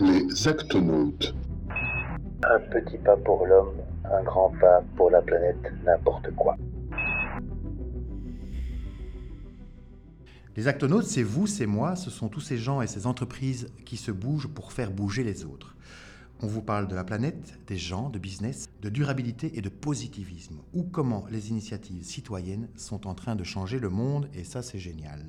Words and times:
Les 0.00 0.46
actonautes. 0.46 1.34
Un 2.44 2.60
petit 2.70 2.98
pas 2.98 3.16
pour 3.16 3.44
l'homme, 3.44 3.74
un 4.04 4.22
grand 4.22 4.52
pas 4.60 4.80
pour 4.96 5.10
la 5.10 5.20
planète, 5.20 5.72
n'importe 5.84 6.30
quoi. 6.36 6.56
Les 10.54 10.68
actonautes, 10.68 11.06
c'est 11.06 11.24
vous, 11.24 11.48
c'est 11.48 11.66
moi, 11.66 11.96
ce 11.96 12.10
sont 12.10 12.28
tous 12.28 12.40
ces 12.40 12.58
gens 12.58 12.80
et 12.80 12.86
ces 12.86 13.08
entreprises 13.08 13.72
qui 13.84 13.96
se 13.96 14.12
bougent 14.12 14.46
pour 14.46 14.72
faire 14.72 14.92
bouger 14.92 15.24
les 15.24 15.44
autres. 15.44 15.74
On 16.42 16.46
vous 16.46 16.62
parle 16.62 16.86
de 16.86 16.94
la 16.94 17.02
planète, 17.02 17.58
des 17.66 17.76
gens, 17.76 18.08
de 18.08 18.20
business, 18.20 18.68
de 18.80 18.90
durabilité 18.90 19.58
et 19.58 19.62
de 19.62 19.68
positivisme, 19.68 20.60
ou 20.74 20.84
comment 20.84 21.24
les 21.28 21.50
initiatives 21.50 22.04
citoyennes 22.04 22.68
sont 22.76 23.08
en 23.08 23.14
train 23.14 23.34
de 23.34 23.42
changer 23.42 23.80
le 23.80 23.88
monde, 23.88 24.28
et 24.32 24.44
ça 24.44 24.62
c'est 24.62 24.78
génial. 24.78 25.24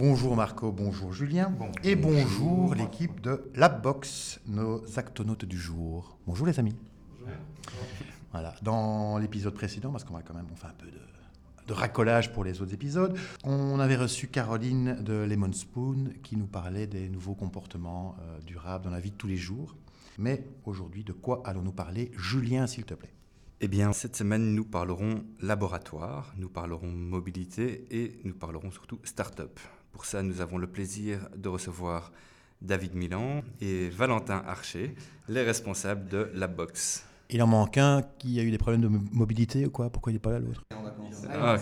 Bonjour 0.00 0.34
Marco, 0.34 0.72
bonjour 0.72 1.12
Julien, 1.12 1.54
et 1.84 1.94
bonjour 1.94 2.74
l'équipe 2.74 3.20
de 3.20 3.50
Labbox, 3.54 4.40
nos 4.46 4.82
actonautes 4.98 5.44
du 5.44 5.58
jour. 5.58 6.16
Bonjour 6.26 6.46
les 6.46 6.58
amis. 6.58 6.74
Voilà, 8.32 8.54
dans 8.62 9.18
l'épisode 9.18 9.52
précédent, 9.52 9.92
parce 9.92 10.04
qu'on 10.04 10.14
va 10.14 10.22
quand 10.22 10.32
même, 10.32 10.46
on 10.50 10.56
fait 10.56 10.68
un 10.68 10.74
peu 10.78 10.86
de, 10.86 11.00
de 11.66 11.72
racolage 11.74 12.32
pour 12.32 12.44
les 12.44 12.62
autres 12.62 12.72
épisodes, 12.72 13.14
on 13.44 13.78
avait 13.78 13.96
reçu 13.96 14.28
Caroline 14.28 15.02
de 15.02 15.12
Lemon 15.12 15.52
Spoon 15.52 16.14
qui 16.22 16.38
nous 16.38 16.46
parlait 16.46 16.86
des 16.86 17.10
nouveaux 17.10 17.34
comportements 17.34 18.16
euh, 18.22 18.40
durables 18.40 18.84
dans 18.84 18.90
la 18.90 19.00
vie 19.00 19.10
de 19.10 19.16
tous 19.16 19.28
les 19.28 19.36
jours. 19.36 19.76
Mais 20.16 20.46
aujourd'hui, 20.64 21.04
de 21.04 21.12
quoi 21.12 21.42
allons-nous 21.44 21.72
parler 21.72 22.10
Julien, 22.16 22.66
s'il 22.66 22.86
te 22.86 22.94
plaît? 22.94 23.12
Eh 23.60 23.68
bien, 23.68 23.92
cette 23.92 24.16
semaine, 24.16 24.54
nous 24.54 24.64
parlerons 24.64 25.24
laboratoire, 25.42 26.32
nous 26.38 26.48
parlerons 26.48 26.88
mobilité 26.90 27.84
et 27.90 28.18
nous 28.24 28.32
parlerons 28.32 28.70
surtout 28.70 28.98
start-up. 29.04 29.60
Pour 29.92 30.04
ça, 30.04 30.22
nous 30.22 30.40
avons 30.40 30.58
le 30.58 30.66
plaisir 30.66 31.28
de 31.36 31.48
recevoir 31.48 32.12
David 32.62 32.94
Milan 32.94 33.42
et 33.60 33.88
Valentin 33.90 34.42
Archer, 34.46 34.94
les 35.28 35.42
responsables 35.42 36.08
de 36.08 36.30
Labbox. 36.34 37.04
Il 37.30 37.42
en 37.42 37.46
manque 37.46 37.78
un 37.78 38.02
qui 38.18 38.38
a 38.40 38.42
eu 38.42 38.50
des 38.50 38.58
problèmes 38.58 38.82
de 38.82 38.88
mobilité 39.12 39.66
ou 39.66 39.70
quoi? 39.70 39.90
Pourquoi 39.90 40.12
il 40.12 40.16
n'est 40.16 40.20
pas 40.20 40.32
là 40.32 40.40
l'autre? 40.40 40.64
Ah, 41.30 41.56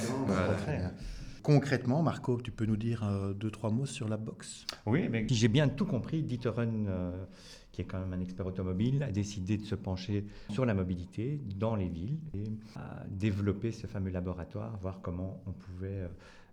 Concrètement, 1.42 2.02
Marco, 2.02 2.40
tu 2.42 2.50
peux 2.50 2.66
nous 2.66 2.76
dire 2.76 3.02
euh, 3.04 3.32
deux, 3.32 3.50
trois 3.50 3.70
mots 3.70 3.86
sur 3.86 4.06
Labbox 4.08 4.66
Oui, 4.86 5.08
mais 5.10 5.26
si 5.28 5.34
j'ai 5.34 5.48
bien 5.48 5.68
tout 5.68 5.86
compris, 5.86 6.22
Dieterun, 6.22 6.86
euh, 6.86 7.24
qui 7.72 7.80
est 7.80 7.84
quand 7.84 7.98
même 8.00 8.12
un 8.12 8.20
expert 8.20 8.44
automobile, 8.46 9.02
a 9.02 9.10
décidé 9.10 9.56
de 9.56 9.64
se 9.64 9.74
pencher 9.74 10.26
sur 10.50 10.66
la 10.66 10.74
mobilité 10.74 11.40
dans 11.56 11.74
les 11.74 11.88
villes 11.88 12.18
et 12.34 12.44
a 12.76 13.04
développé 13.08 13.72
ce 13.72 13.86
fameux 13.86 14.10
laboratoire, 14.10 14.76
voir 14.82 15.00
comment 15.00 15.40
on 15.46 15.52
pouvait, 15.52 15.88
euh, 16.02 16.08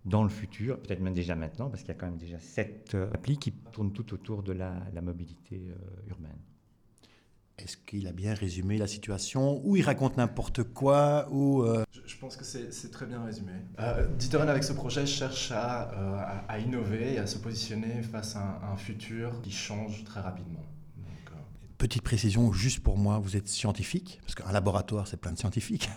dans 0.06 0.22
le 0.22 0.28
futur, 0.30 0.80
peut-être 0.80 1.00
même 1.00 1.14
déjà 1.14 1.34
maintenant, 1.34 1.68
parce 1.68 1.82
qu'il 1.82 1.88
y 1.88 1.96
a 1.96 1.98
quand 1.98 2.06
même 2.06 2.16
déjà 2.16 2.38
sept 2.38 2.92
euh, 2.94 3.10
applis 3.12 3.36
qui 3.38 3.52
tournent 3.52 3.92
tout 3.92 4.14
autour 4.14 4.42
de 4.42 4.52
la, 4.52 4.72
la 4.94 5.02
mobilité 5.02 5.60
euh, 5.68 6.10
urbaine. 6.10 6.38
Est-ce 7.58 7.76
qu'il 7.78 8.06
a 8.06 8.12
bien 8.12 8.34
résumé 8.34 8.76
la 8.76 8.86
situation 8.86 9.66
Ou 9.66 9.76
il 9.76 9.82
raconte 9.82 10.16
n'importe 10.18 10.62
quoi 10.62 11.26
ou 11.30 11.62
euh, 11.62 11.84
Je, 11.90 12.00
je 12.06 12.16
pense 12.18 12.36
que 12.36 12.44
c'est 12.44 12.90
très 12.90 13.06
bien 13.06 13.24
résumé. 13.24 13.52
Euh, 13.80 14.06
avec 14.46 14.62
ce 14.62 14.74
projet, 14.74 15.06
cherche 15.06 15.50
à, 15.52 15.90
euh, 15.92 16.18
à- 16.18 16.44
à 16.52 16.58
innover 16.58 17.14
et 17.14 17.18
à 17.18 17.26
se 17.26 17.38
positionner 17.38 18.02
face 18.02 18.36
à 18.36 18.40
un, 18.62 18.72
un 18.72 18.76
futur 18.76 19.40
qui 19.40 19.50
change 19.50 20.04
très 20.04 20.20
rapidement. 20.20 20.60
Donc, 20.98 21.30
euh, 21.32 21.36
Petite 21.78 22.02
précision, 22.02 22.52
juste 22.52 22.80
pour 22.80 22.98
moi, 22.98 23.18
vous 23.18 23.36
êtes 23.38 23.48
scientifique 23.48 24.20
Parce 24.22 24.34
qu'un 24.34 24.52
laboratoire, 24.52 25.08
c'est 25.08 25.16
plein 25.16 25.32
de 25.32 25.38
scientifiques. 25.38 25.88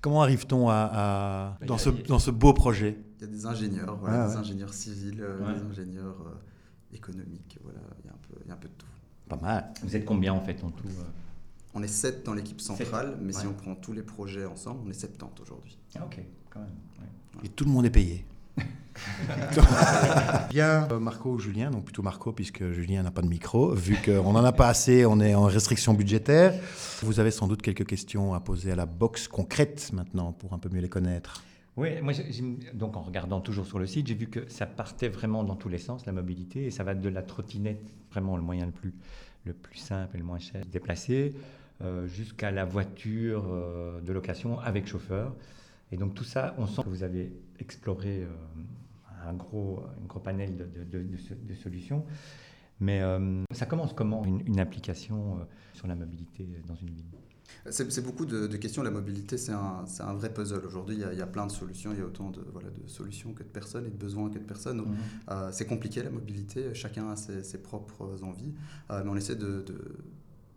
Comment 0.00 0.22
arrive-t-on 0.22 0.68
à, 0.68 1.56
à- 1.60 1.64
dans, 1.66 1.78
ce, 1.78 1.90
dans 1.90 2.18
ce 2.18 2.30
beau 2.30 2.52
projet? 2.52 2.98
Il 3.20 3.22
y 3.22 3.24
a 3.24 3.32
des 3.32 3.46
ingénieurs, 3.46 3.96
voilà, 3.96 4.22
Ouais, 4.22 4.28
des 4.28 4.34
ouais. 4.34 4.40
ingénieurs 4.40 4.72
civils, 4.74 5.20
euh, 5.20 5.38
Ouais. 5.44 5.54
des 5.58 5.66
ingénieurs 5.66 6.16
euh, 6.26 6.94
économiques, 6.96 7.58
voilà, 7.64 7.80
il 8.02 8.06
y, 8.06 8.08
a 8.08 8.12
un 8.12 8.18
peu, 8.28 8.40
il 8.44 8.48
y 8.48 8.50
a 8.50 8.54
un 8.54 8.58
peu 8.58 8.68
de 8.68 8.74
tout. 8.74 8.86
Pas 9.28 9.36
mal. 9.36 9.72
Vous 9.82 9.94
êtes 9.96 10.04
combien 10.04 10.32
en 10.32 10.40
fait 10.40 10.62
en 10.64 10.70
tout 10.70 10.86
euh? 10.86 11.02
On 11.74 11.82
est 11.82 11.88
7 11.88 12.24
dans 12.24 12.32
l'équipe 12.34 12.60
centrale, 12.60 13.18
mais 13.20 13.32
si 13.32 13.46
on 13.46 13.52
prend 13.52 13.74
tous 13.74 13.92
les 13.92 14.02
projets 14.02 14.46
ensemble, 14.46 14.80
on 14.86 14.90
est 14.90 14.94
70 14.94 15.42
aujourd'hui. 15.42 15.78
Ah 15.96 16.04
ok, 16.06 16.18
quand 16.50 16.60
même. 16.60 16.68
ouais. 17.00 17.44
Et 17.46 17.48
tout 17.50 17.64
le 17.64 17.70
monde 17.70 17.84
est 17.84 17.90
payé? 17.90 18.24
Bien, 20.50 20.88
euh, 20.90 20.98
Marco 20.98 21.30
ou 21.30 21.38
Julien, 21.38 21.70
donc 21.70 21.84
plutôt 21.84 22.02
Marco 22.02 22.32
puisque 22.32 22.70
Julien 22.72 23.02
n'a 23.02 23.10
pas 23.10 23.22
de 23.22 23.28
micro, 23.28 23.72
vu 23.72 23.96
qu'on 24.04 24.32
n'en 24.32 24.44
a 24.44 24.52
pas 24.52 24.68
assez, 24.68 25.06
on 25.06 25.20
est 25.20 25.34
en 25.34 25.44
restriction 25.44 25.94
budgétaire. 25.94 26.54
Vous 27.02 27.20
avez 27.20 27.30
sans 27.30 27.46
doute 27.46 27.62
quelques 27.62 27.86
questions 27.86 28.34
à 28.34 28.40
poser 28.40 28.72
à 28.72 28.76
la 28.76 28.86
box 28.86 29.28
concrète 29.28 29.90
maintenant 29.92 30.32
pour 30.32 30.52
un 30.52 30.58
peu 30.58 30.68
mieux 30.68 30.80
les 30.80 30.88
connaître. 30.88 31.42
Oui, 31.78 31.90
moi, 32.02 32.12
donc 32.74 32.96
en 32.96 33.02
regardant 33.02 33.40
toujours 33.40 33.64
sur 33.64 33.78
le 33.78 33.86
site, 33.86 34.08
j'ai 34.08 34.14
vu 34.14 34.26
que 34.26 34.40
ça 34.48 34.66
partait 34.66 35.08
vraiment 35.08 35.44
dans 35.44 35.54
tous 35.54 35.68
les 35.68 35.78
sens, 35.78 36.06
la 36.06 36.12
mobilité, 36.12 36.66
et 36.66 36.70
ça 36.72 36.82
va 36.82 36.94
de 36.94 37.08
la 37.08 37.22
trottinette, 37.22 37.92
vraiment 38.10 38.36
le 38.36 38.42
moyen 38.42 38.66
le 38.66 38.72
plus, 38.72 38.92
le 39.44 39.52
plus 39.52 39.78
simple 39.78 40.16
et 40.16 40.18
le 40.18 40.24
moins 40.24 40.40
cher 40.40 40.62
de 40.62 40.66
se 40.66 40.70
déplacer, 40.70 41.34
euh, 41.80 42.08
jusqu'à 42.08 42.50
la 42.50 42.64
voiture 42.64 43.44
euh, 43.48 44.00
de 44.00 44.12
location 44.12 44.58
avec 44.58 44.88
chauffeur. 44.88 45.36
Et 45.92 45.96
donc 45.96 46.14
tout 46.14 46.24
ça, 46.24 46.54
on 46.58 46.66
sent 46.66 46.82
que 46.84 46.88
vous 46.88 47.02
avez 47.02 47.32
exploré 47.58 48.22
euh, 48.24 48.28
un, 49.26 49.34
gros, 49.34 49.80
un 50.02 50.06
gros 50.06 50.20
panel 50.20 50.56
de, 50.56 50.64
de- 50.64 50.84
de- 50.84 51.02
de 51.02 51.16
so- 51.16 51.34
de 51.34 51.54
solutions. 51.54 52.04
Mais 52.80 53.00
euh, 53.02 53.42
ça 53.52 53.66
commence 53.66 53.92
comment 53.92 54.24
une, 54.24 54.46
une 54.46 54.60
application 54.60 55.38
euh, 55.38 55.44
sur 55.74 55.86
la 55.88 55.96
mobilité 55.96 56.46
dans 56.66 56.76
une 56.76 56.90
ville? 56.90 57.04
C'est 57.70 58.04
beaucoup 58.04 58.26
de, 58.26 58.46
de 58.46 58.56
questions. 58.58 58.82
La 58.82 58.90
mobilité, 58.90 59.38
c'est 59.38 59.52
un, 59.52 59.84
vrai 60.14 60.32
puzzle. 60.32 60.64
Aujourd'hui, 60.66 60.96
il, 60.96 61.00
y 61.00 61.04
a- 61.04 61.12
il 61.12 61.18
y 61.18 61.22
a 61.22 61.26
plein 61.26 61.46
de 61.46 61.50
solutions. 61.50 61.92
Il 61.92 61.98
y 61.98 62.02
a 62.02 62.04
autant 62.04 62.30
de, 62.30 62.42
voilà, 62.52 62.68
de 62.68 62.86
solutions 62.86 63.32
que 63.32 63.42
de 63.42 63.48
personnes 63.48 63.86
et 63.86 63.90
de 63.90 63.96
besoins 63.96 64.28
que 64.30 64.38
de 64.38 64.44
personnes. 64.44 64.84
Euh, 65.30 65.48
c'est 65.50 65.64
compliqué 65.66 66.02
la 66.02 66.10
mobilité, 66.10 66.74
chacun 66.74 67.10
a 67.10 67.16
ses, 67.16 67.42
ses 67.42 67.58
propres 67.58 68.22
envies, 68.22 68.52
mais 68.90 69.02
on 69.08 69.16
essaie 69.16 69.34
de- 69.36 69.64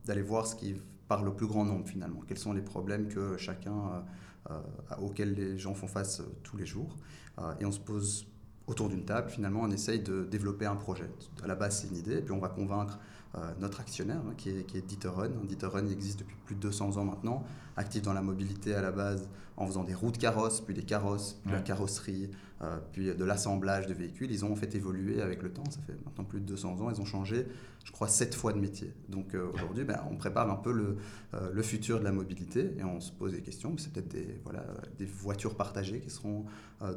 d'aller 0.05 0.21
voir 0.21 0.45
ce 0.45 0.55
qui 0.55 0.75
parle 1.07 1.27
au 1.29 1.33
plus 1.33 1.47
grand 1.47 1.63
nombre 1.65 1.87
finalement. 1.87 2.19
Quels 2.27 2.37
sont 2.37 2.53
les 2.53 2.61
problèmes 2.61 3.07
que 3.07 3.37
chacun, 3.37 4.03
euh, 4.49 4.59
auxquels 5.01 5.33
les 5.33 5.57
gens 5.57 5.73
font 5.73 5.87
face 5.87 6.19
euh, 6.19 6.25
tous 6.43 6.57
les 6.57 6.65
jours. 6.65 6.97
Euh, 7.39 7.53
et 7.59 7.65
on 7.65 7.71
se 7.71 7.79
pose 7.79 8.25
autour 8.67 8.89
d'une 8.89 9.05
table, 9.05 9.29
finalement, 9.29 9.61
on 9.61 9.71
essaye 9.71 9.99
de 9.99 10.23
développer 10.23 10.65
un 10.65 10.75
projet. 10.75 11.09
À 11.43 11.47
la 11.47 11.55
base, 11.55 11.81
c'est 11.81 11.87
une 11.87 11.97
idée, 11.97 12.21
puis 12.21 12.31
on 12.31 12.39
va 12.39 12.47
convaincre 12.47 12.99
euh, 13.35 13.39
notre 13.59 13.79
actionnaire, 13.81 14.21
hein, 14.27 14.33
qui 14.37 14.49
est, 14.49 14.63
qui 14.65 14.77
est 14.77 14.81
Dieterun. 14.81 15.29
Dieterun 15.43 15.87
existe 15.87 16.19
depuis 16.19 16.35
plus 16.45 16.55
de 16.55 16.61
200 16.61 16.97
ans 16.97 17.05
maintenant, 17.05 17.43
actif 17.75 18.01
dans 18.01 18.13
la 18.13 18.21
mobilité 18.21 18.73
à 18.73 18.81
la 18.81 18.91
base, 18.91 19.29
en 19.57 19.67
faisant 19.67 19.83
des 19.83 19.93
roues 19.93 20.11
de 20.11 20.17
carrosses, 20.17 20.61
puis 20.61 20.73
des 20.73 20.83
carrosses, 20.83 21.39
puis 21.43 21.53
la 21.53 21.61
carrosserie, 21.61 22.29
euh, 22.63 22.77
puis 22.91 23.05
de 23.15 23.25
l'assemblage 23.25 23.87
de 23.87 23.93
véhicules. 23.93 24.29
Ils 24.29 24.45
ont 24.45 24.51
en 24.51 24.55
fait 24.55 24.75
évolué 24.75 25.21
avec 25.21 25.41
le 25.41 25.51
temps, 25.51 25.67
ça 25.71 25.79
fait 25.81 25.95
maintenant 26.05 26.25
plus 26.25 26.39
de 26.39 26.45
200 26.45 26.79
ans, 26.81 26.91
ils 26.91 27.01
ont 27.01 27.05
changé, 27.05 27.47
je 27.83 27.91
crois, 27.91 28.07
sept 28.07 28.35
fois 28.35 28.53
de 28.53 28.59
métier. 28.59 28.93
Donc 29.09 29.33
euh, 29.33 29.49
aujourd'hui, 29.51 29.83
ben, 29.83 29.99
on 30.11 30.15
prépare 30.15 30.47
un 30.51 30.57
peu 30.57 30.71
le, 30.71 30.97
euh, 31.33 31.49
le 31.51 31.61
futur 31.63 31.97
de 31.99 32.03
la 32.03 32.11
mobilité 32.11 32.75
et 32.77 32.83
on 32.83 32.99
se 32.99 33.11
pose 33.11 33.31
des 33.31 33.41
questions. 33.41 33.75
C'est 33.79 33.91
peut-être 33.91 34.09
des, 34.09 35.05
voitures 35.05 35.55
partagées 35.55 35.99
qui 36.01 36.09
seront 36.09 36.45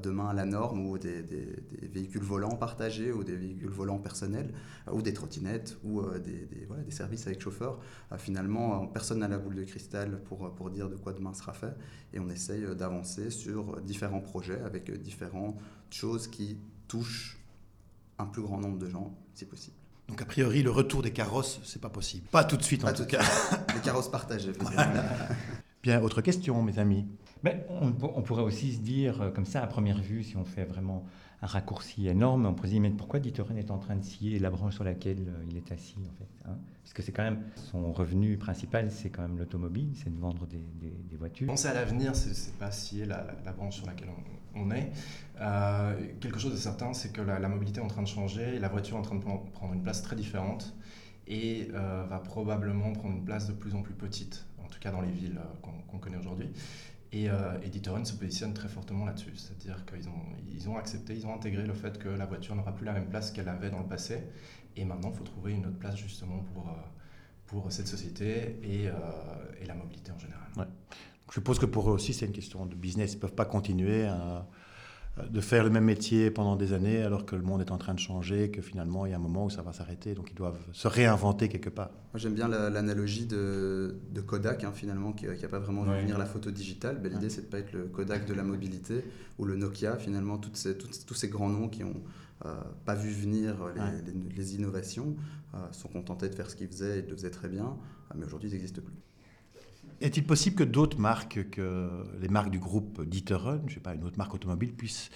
demain 0.02 0.32
la 0.32 0.46
norme, 0.46 0.86
ou 0.86 0.98
des, 0.98 1.22
véhicules 1.92 2.22
volants 2.22 2.56
partagés, 2.56 3.12
ou 3.12 3.22
des 3.22 3.36
véhicules 3.36 3.70
volants 3.70 3.98
personnels, 3.98 4.52
ou 4.90 5.02
des 5.02 5.12
trottinettes, 5.12 5.76
ou 5.84 6.02
des, 6.02 6.46
des- 6.46 6.90
services 6.90 7.26
avec 7.26 7.40
chauffeur. 7.40 7.80
Finalement, 8.16 8.86
personne 8.86 9.18
n'a 9.18 9.28
la 9.28 9.36
boule 9.36 9.56
de 9.56 9.64
cristal 9.64 10.22
pour, 10.24 10.54
pour 10.54 10.70
dire 10.70 10.88
de 10.88 10.96
quoi 10.96 11.12
demain 11.12 11.34
sera 11.34 11.52
fait. 11.52 11.74
Et 12.14 12.20
on 12.20 12.30
essaye 12.30 12.64
d'avancer 12.76 13.30
sur 13.30 13.80
différents 13.82 14.20
projets 14.20 14.60
avec 14.60 14.90
euh, 14.90 14.96
choses 15.94 16.26
qui 16.28 16.58
touchent 16.88 17.38
un 18.18 18.26
plus 18.26 18.42
grand 18.42 18.58
nombre 18.58 18.78
de 18.78 18.88
gens, 18.88 19.14
si 19.34 19.44
possible. 19.44 19.76
Donc 20.08 20.20
a 20.20 20.24
priori, 20.26 20.62
le 20.62 20.70
retour 20.70 21.02
des 21.02 21.12
carrosses, 21.12 21.60
c'est 21.64 21.80
pas 21.80 21.88
possible. 21.88 22.26
Pas 22.28 22.44
tout 22.44 22.56
de 22.56 22.62
suite 22.62 22.84
en 22.84 22.92
tout 22.92 23.04
tout 23.04 23.08
cas. 23.08 23.22
Les 23.74 23.80
carrosses 23.80 24.10
partagées. 24.10 24.52
Bien, 25.82 26.02
autre 26.02 26.20
question, 26.20 26.62
mes 26.62 26.78
amis. 26.78 27.06
Mais 27.42 27.66
on, 27.68 27.92
on 28.02 28.22
pourrait 28.22 28.42
aussi 28.42 28.74
se 28.74 28.80
dire, 28.80 29.20
euh, 29.20 29.30
comme 29.30 29.44
ça, 29.44 29.62
à 29.62 29.66
première 29.66 30.00
vue, 30.00 30.24
si 30.24 30.36
on 30.36 30.44
fait 30.44 30.64
vraiment 30.64 31.04
un 31.42 31.46
raccourci 31.46 32.08
énorme, 32.08 32.46
on 32.46 32.54
pourrait 32.54 32.68
se 32.68 32.72
dire, 32.72 32.82
mais 32.82 32.90
pourquoi 32.90 33.20
Dieterlen 33.20 33.58
est 33.58 33.70
en 33.70 33.78
train 33.78 33.96
de 33.96 34.04
scier 34.04 34.38
la 34.38 34.50
branche 34.50 34.74
sur 34.74 34.84
laquelle 34.84 35.28
euh, 35.28 35.44
il 35.50 35.56
est 35.56 35.72
assis, 35.72 35.96
en 35.98 36.14
fait 36.18 36.48
hein? 36.48 36.56
Parce 36.84 36.92
que 36.92 37.02
c'est 37.02 37.12
quand 37.12 37.22
même, 37.22 37.42
son 37.56 37.92
revenu 37.92 38.36
principal, 38.36 38.90
c'est 38.90 39.08
quand 39.08 39.22
même 39.22 39.38
l'automobile, 39.38 39.92
c'est 39.94 40.14
de 40.14 40.20
vendre 40.20 40.46
des, 40.46 41.16
voitures. 41.16 41.46
Penser 41.46 41.68
à 41.68 41.74
l'avenir, 41.74 42.14
c'est 42.14 42.54
pas 42.58 42.70
scier 42.70 43.06
la, 43.06 43.26
la- 43.42 43.52
branche 43.52 43.76
sur 43.76 43.86
laquelle 43.86 44.10
on, 44.54 44.70
est. 44.70 44.92
Euh, 45.40 45.98
quelque 46.20 46.38
chose 46.38 46.52
de 46.52 46.58
certain, 46.58 46.92
c'est 46.92 47.10
que 47.10 47.22
la, 47.22 47.48
mobilité 47.48 47.80
est 47.80 47.82
en 47.82 47.88
train 47.88 48.02
de 48.02 48.08
changer, 48.08 48.58
la 48.58 48.68
voiture 48.68 48.96
est 48.96 49.00
en 49.00 49.02
train 49.02 49.14
de 49.14 49.24
pren- 49.24 49.50
prendre 49.52 49.72
une 49.72 49.82
place 49.82 50.02
très 50.02 50.14
différente 50.14 50.74
et 51.26 51.68
euh, 51.72 52.04
va 52.06 52.18
probablement 52.18 52.92
prendre 52.92 53.16
une 53.16 53.24
place 53.24 53.46
de 53.46 53.54
plus 53.54 53.74
en 53.74 53.80
plus 53.80 53.94
petite, 53.94 54.44
en 54.62 54.68
tout 54.68 54.78
cas 54.78 54.90
dans 54.90 55.00
les 55.00 55.10
villes 55.10 55.38
euh, 55.38 55.68
qu'on 55.88 55.98
connaît 55.98 56.18
aujourd'hui. 56.18 56.50
Et, 57.12 57.30
euh, 57.30 57.58
se 58.04 58.12
positionne 58.12 58.52
très 58.52 58.68
fortement 58.68 59.06
là-dessus, 59.06 59.36
c'est-à-dire 59.36 59.84
qu'ils 59.86 60.08
ont, 60.08 60.22
ils 60.52 60.68
ont 60.68 60.76
accepté, 60.76 61.14
ils 61.14 61.26
ont 61.26 61.34
intégré 61.34 61.64
le 61.64 61.72
fait 61.72 61.96
que 61.98 62.08
la 62.08 62.26
voiture 62.26 62.56
n'aura 62.56 62.74
plus 62.74 62.84
la 62.84 62.92
même 62.92 63.06
place 63.06 63.30
qu'elle 63.30 63.48
avait 63.48 63.70
dans 63.70 63.78
le 63.78 63.86
passé, 63.86 64.18
et 64.76 64.84
maintenant 64.84 65.10
il 65.10 65.16
faut 65.16 65.24
trouver 65.24 65.52
une 65.52 65.66
autre 65.66 65.78
place 65.78 65.96
justement 65.96 66.38
pour, 66.52 66.68
euh, 66.68 66.72
pour 67.46 67.70
cette 67.70 67.86
société 67.86 68.58
et, 68.62 68.88
euh, 68.88 68.92
et 69.60 69.66
la 69.66 69.74
mobilité 69.74 70.12
en 70.12 70.18
général. 70.18 70.68
Je 71.28 71.34
suppose 71.34 71.58
que 71.58 71.66
pour 71.66 71.88
eux 71.90 71.92
aussi, 71.94 72.12
c'est 72.12 72.26
une 72.26 72.32
question 72.32 72.66
de 72.66 72.74
business. 72.74 73.12
Ils 73.12 73.16
ne 73.16 73.20
peuvent 73.22 73.34
pas 73.34 73.46
continuer 73.46 74.04
à, 74.04 74.46
de 75.30 75.40
faire 75.40 75.62
le 75.62 75.70
même 75.70 75.84
métier 75.84 76.30
pendant 76.30 76.56
des 76.56 76.72
années 76.72 77.02
alors 77.02 77.24
que 77.24 77.36
le 77.36 77.42
monde 77.42 77.60
est 77.60 77.70
en 77.70 77.78
train 77.78 77.94
de 77.94 78.00
changer, 78.00 78.50
que 78.50 78.60
finalement 78.60 79.06
il 79.06 79.10
y 79.10 79.12
a 79.12 79.16
un 79.16 79.20
moment 79.20 79.44
où 79.44 79.50
ça 79.50 79.62
va 79.62 79.72
s'arrêter, 79.72 80.14
donc 80.14 80.30
ils 80.30 80.34
doivent 80.34 80.58
se 80.72 80.88
réinventer 80.88 81.48
quelque 81.48 81.70
part. 81.70 81.90
Moi 82.12 82.18
j'aime 82.18 82.34
bien 82.34 82.48
l'analogie 82.48 83.26
de, 83.26 83.96
de, 84.10 84.20
Kodak, 84.20 84.64
hein, 84.64 84.72
finalement, 84.74 85.12
qui 85.12 85.26
n'a 85.26 85.48
pas 85.48 85.60
vraiment 85.60 85.84
vu 85.84 86.00
venir 86.00 86.18
la 86.18 86.26
photo 86.26 86.50
digitale. 86.50 87.00
Ben, 87.00 87.12
l'idée 87.12 87.30
c'est 87.30 87.42
de 87.42 87.46
ne 87.46 87.50
pas 87.50 87.58
être 87.60 87.72
le 87.72 87.84
Kodak 87.84 88.26
de 88.26 88.34
la 88.34 88.42
mobilité 88.42 89.04
ou 89.38 89.44
le 89.44 89.56
Nokia, 89.56 89.96
finalement, 89.96 90.36
toutes 90.36 90.56
ces, 90.56 90.76
tous 90.76 91.14
ces 91.14 91.28
grands 91.28 91.48
noms 91.48 91.68
qui 91.68 91.84
n'ont 91.84 92.02
euh, 92.44 92.54
pas 92.84 92.96
vu 92.96 93.10
venir 93.10 93.56
les, 93.76 94.34
les, 94.36 94.54
innovations, 94.56 95.14
euh, 95.54 95.58
sont 95.70 95.88
contentés 95.88 96.28
de 96.28 96.34
faire 96.34 96.50
ce 96.50 96.56
qu'ils 96.56 96.68
faisaient 96.68 96.98
et 96.98 97.02
de 97.02 97.10
le 97.10 97.16
faisaient 97.16 97.30
très 97.30 97.48
bien, 97.48 97.76
mais 98.16 98.24
aujourd'hui 98.26 98.48
ils 98.50 98.54
n'existent 98.54 98.82
plus. 98.82 98.94
Est-il 100.04 100.26
possible 100.26 100.54
que 100.54 100.64
d'autres 100.64 101.00
marques, 101.00 101.48
que 101.50 101.88
les 102.20 102.28
marques 102.28 102.50
du 102.50 102.58
groupe 102.58 103.02
D'Ieteren, 103.02 103.62
je 103.64 103.70
ne 103.70 103.74
sais 103.74 103.80
pas, 103.80 103.94
une 103.94 104.04
autre 104.04 104.18
marque 104.18 104.34
automobile, 104.34 104.74
puissent 104.74 105.08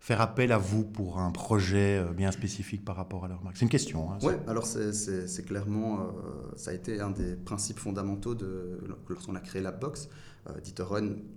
faire 0.00 0.20
appel 0.20 0.50
à 0.50 0.58
vous 0.58 0.82
pour 0.82 1.20
un 1.20 1.30
projet 1.30 1.98
euh, 1.98 2.12
bien 2.12 2.32
spécifique 2.32 2.84
par 2.84 2.96
rapport 2.96 3.24
à 3.24 3.28
leur 3.28 3.44
marque 3.44 3.56
C'est 3.56 3.64
une 3.64 3.70
question. 3.70 4.10
Hein, 4.10 4.18
oui, 4.22 4.32
alors 4.48 4.66
c'est 4.66 5.46
clairement, 5.46 6.00
euh, 6.00 6.06
ça 6.56 6.72
a 6.72 6.74
été 6.74 7.00
un 7.00 7.10
des 7.10 7.36
principes 7.36 7.78
fondamentaux 7.78 8.34
de, 8.34 8.80
lorsqu'on 9.08 9.36
a 9.36 9.40
créé 9.40 9.62
la 9.62 9.70
box. 9.70 10.08
Euh, 10.48 10.58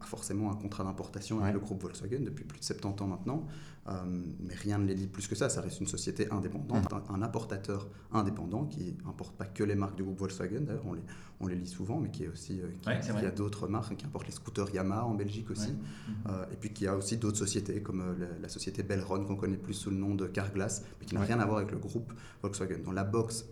a 0.01 0.05
forcément 0.05 0.51
un 0.51 0.55
contrat 0.55 0.83
d'importation 0.83 1.39
avec 1.41 1.53
le 1.53 1.59
groupe 1.59 1.81
Volkswagen 1.81 2.21
depuis 2.21 2.43
plus 2.43 2.59
de 2.59 2.63
70 2.65 3.03
ans 3.03 3.07
maintenant. 3.07 3.47
Euh, 3.87 3.91
mais 4.39 4.55
rien 4.55 4.79
ne 4.79 4.87
les 4.87 4.95
lie 4.95 5.05
plus 5.05 5.27
que 5.27 5.35
ça. 5.35 5.47
Ça 5.47 5.61
reste 5.61 5.79
une 5.79 5.85
société 5.85 6.27
indépendante, 6.31 6.91
mmh. 6.91 7.13
un, 7.13 7.21
importateur 7.21 7.87
indépendant 8.11 8.65
qui 8.65 8.97
n'importe 9.05 9.37
pas 9.37 9.45
que 9.45 9.63
les 9.63 9.75
marques 9.75 9.95
du 9.95 10.03
groupe 10.03 10.17
Volkswagen. 10.17 10.61
D'ailleurs, 10.61 10.87
on 10.87 10.93
les, 10.93 11.03
on 11.39 11.45
les 11.45 11.55
lit 11.55 11.67
souvent, 11.67 11.99
mais 11.99 12.09
qui 12.09 12.23
est 12.23 12.27
aussi 12.27 12.61
euh, 12.61 12.69
qui, 12.81 12.89
a 12.89 13.31
d'autres 13.31 13.67
marques, 13.67 13.95
qui 13.95 14.05
importe 14.05 14.25
les 14.25 14.33
scooters 14.33 14.73
Yamaha 14.73 15.05
en 15.05 15.13
Belgique 15.13 15.51
aussi. 15.51 15.73
Mmh. 15.73 16.13
Euh, 16.29 16.45
et 16.51 16.55
puis 16.55 16.73
qui 16.73 16.87
a 16.87 16.95
aussi 16.95 17.17
d'autres 17.17 17.37
sociétés 17.37 17.83
comme 17.83 18.17
la, 18.41 18.49
société 18.49 18.81
Belron 18.81 19.23
qu'on 19.23 19.35
connaît 19.35 19.57
plus 19.57 19.75
sous 19.75 19.91
le 19.91 19.97
nom 19.97 20.15
de 20.15 20.25
Carglass, 20.25 20.83
mais 20.99 21.05
qui 21.05 21.13
n'a 21.13 21.21
rien 21.21 21.39
à 21.39 21.45
voir 21.45 21.57
avec 21.59 21.71
le 21.71 21.77
groupe 21.77 22.11
Volkswagen. 22.41 22.79
Dans 22.83 22.91
la 22.91 23.03
box, 23.03 23.45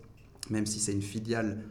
même 0.50 0.66
si 0.66 0.80
c'est 0.80 0.92
une 0.92 1.02
filiale 1.02 1.62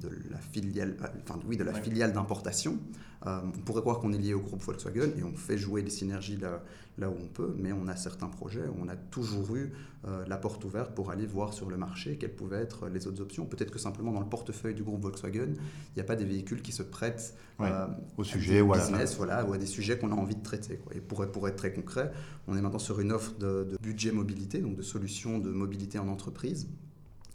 de 0.00 0.10
la 0.30 0.38
filiale, 0.38 0.96
enfin 1.22 1.38
oui, 1.46 1.56
de 1.56 1.64
la 1.64 1.74
filiale 1.74 2.12
d'importation. 2.12 2.78
on 3.24 3.50
pourrait 3.64 3.82
croire 3.82 4.00
qu'on 4.00 4.12
est 4.12 4.18
lié 4.18 4.34
au 4.34 4.40
groupe 4.40 4.62
Volkswagen 4.62 5.10
et 5.16 5.22
on 5.22 5.36
fait 5.36 5.58
jouer 5.58 5.82
des 5.82 5.90
synergies 5.90 6.36
là, 6.36 6.62
là 6.98 7.08
où 7.08 7.14
on 7.20 7.26
peut, 7.26 7.54
mais 7.58 7.72
on 7.72 7.88
a 7.88 7.96
certains 7.96 8.28
projets 8.28 8.66
où 8.66 8.76
on 8.80 8.88
a 8.88 8.96
toujours 8.96 9.56
eu 9.56 9.72
euh, 10.06 10.24
la 10.26 10.36
porte 10.36 10.64
ouverte 10.64 10.94
pour 10.94 11.10
aller 11.10 11.26
voir 11.26 11.54
sur 11.54 11.70
le 11.70 11.76
marché 11.76 12.16
quelles 12.16 12.34
pouvaient 12.34 12.60
être 12.60 12.88
les 12.88 13.06
autres 13.06 13.22
options. 13.22 13.46
Peut-être 13.46 13.70
que 13.70 13.78
simplement 13.78 14.12
dans 14.12 14.20
le 14.20 14.28
portefeuille 14.28 14.74
du 14.74 14.82
groupe 14.82 15.02
Volkswagen, 15.02 15.54
il 15.54 15.94
n'y 15.96 16.02
a 16.02 16.04
pas 16.04 16.16
des 16.16 16.24
véhicules 16.24 16.60
qui 16.60 16.72
se 16.72 16.82
prêtent 16.82 17.34
euh, 17.60 17.86
au 18.16 18.24
sujet 18.24 18.60
ou 18.60 18.72
business, 18.72 19.16
voilà. 19.16 19.44
ou 19.44 19.52
à 19.52 19.58
des 19.58 19.66
sujets 19.66 19.98
qu'on 19.98 20.12
a 20.12 20.14
envie 20.14 20.36
de 20.36 20.42
traiter. 20.42 20.80
Et 20.94 21.00
pour, 21.00 21.26
pour, 21.30 21.48
être 21.48 21.56
très 21.56 21.72
concret, 21.72 22.12
on 22.46 22.56
est 22.56 22.60
maintenant 22.60 22.78
sur 22.78 23.00
une 23.00 23.12
offre 23.12 23.32
de, 23.38 23.64
de 23.64 23.78
budget 23.80 24.12
mobilité, 24.12 24.60
donc 24.60 24.76
de 24.76 24.82
solutions 24.82 25.38
de 25.38 25.50
mobilité 25.50 25.98
en 25.98 26.08
entreprise 26.08 26.68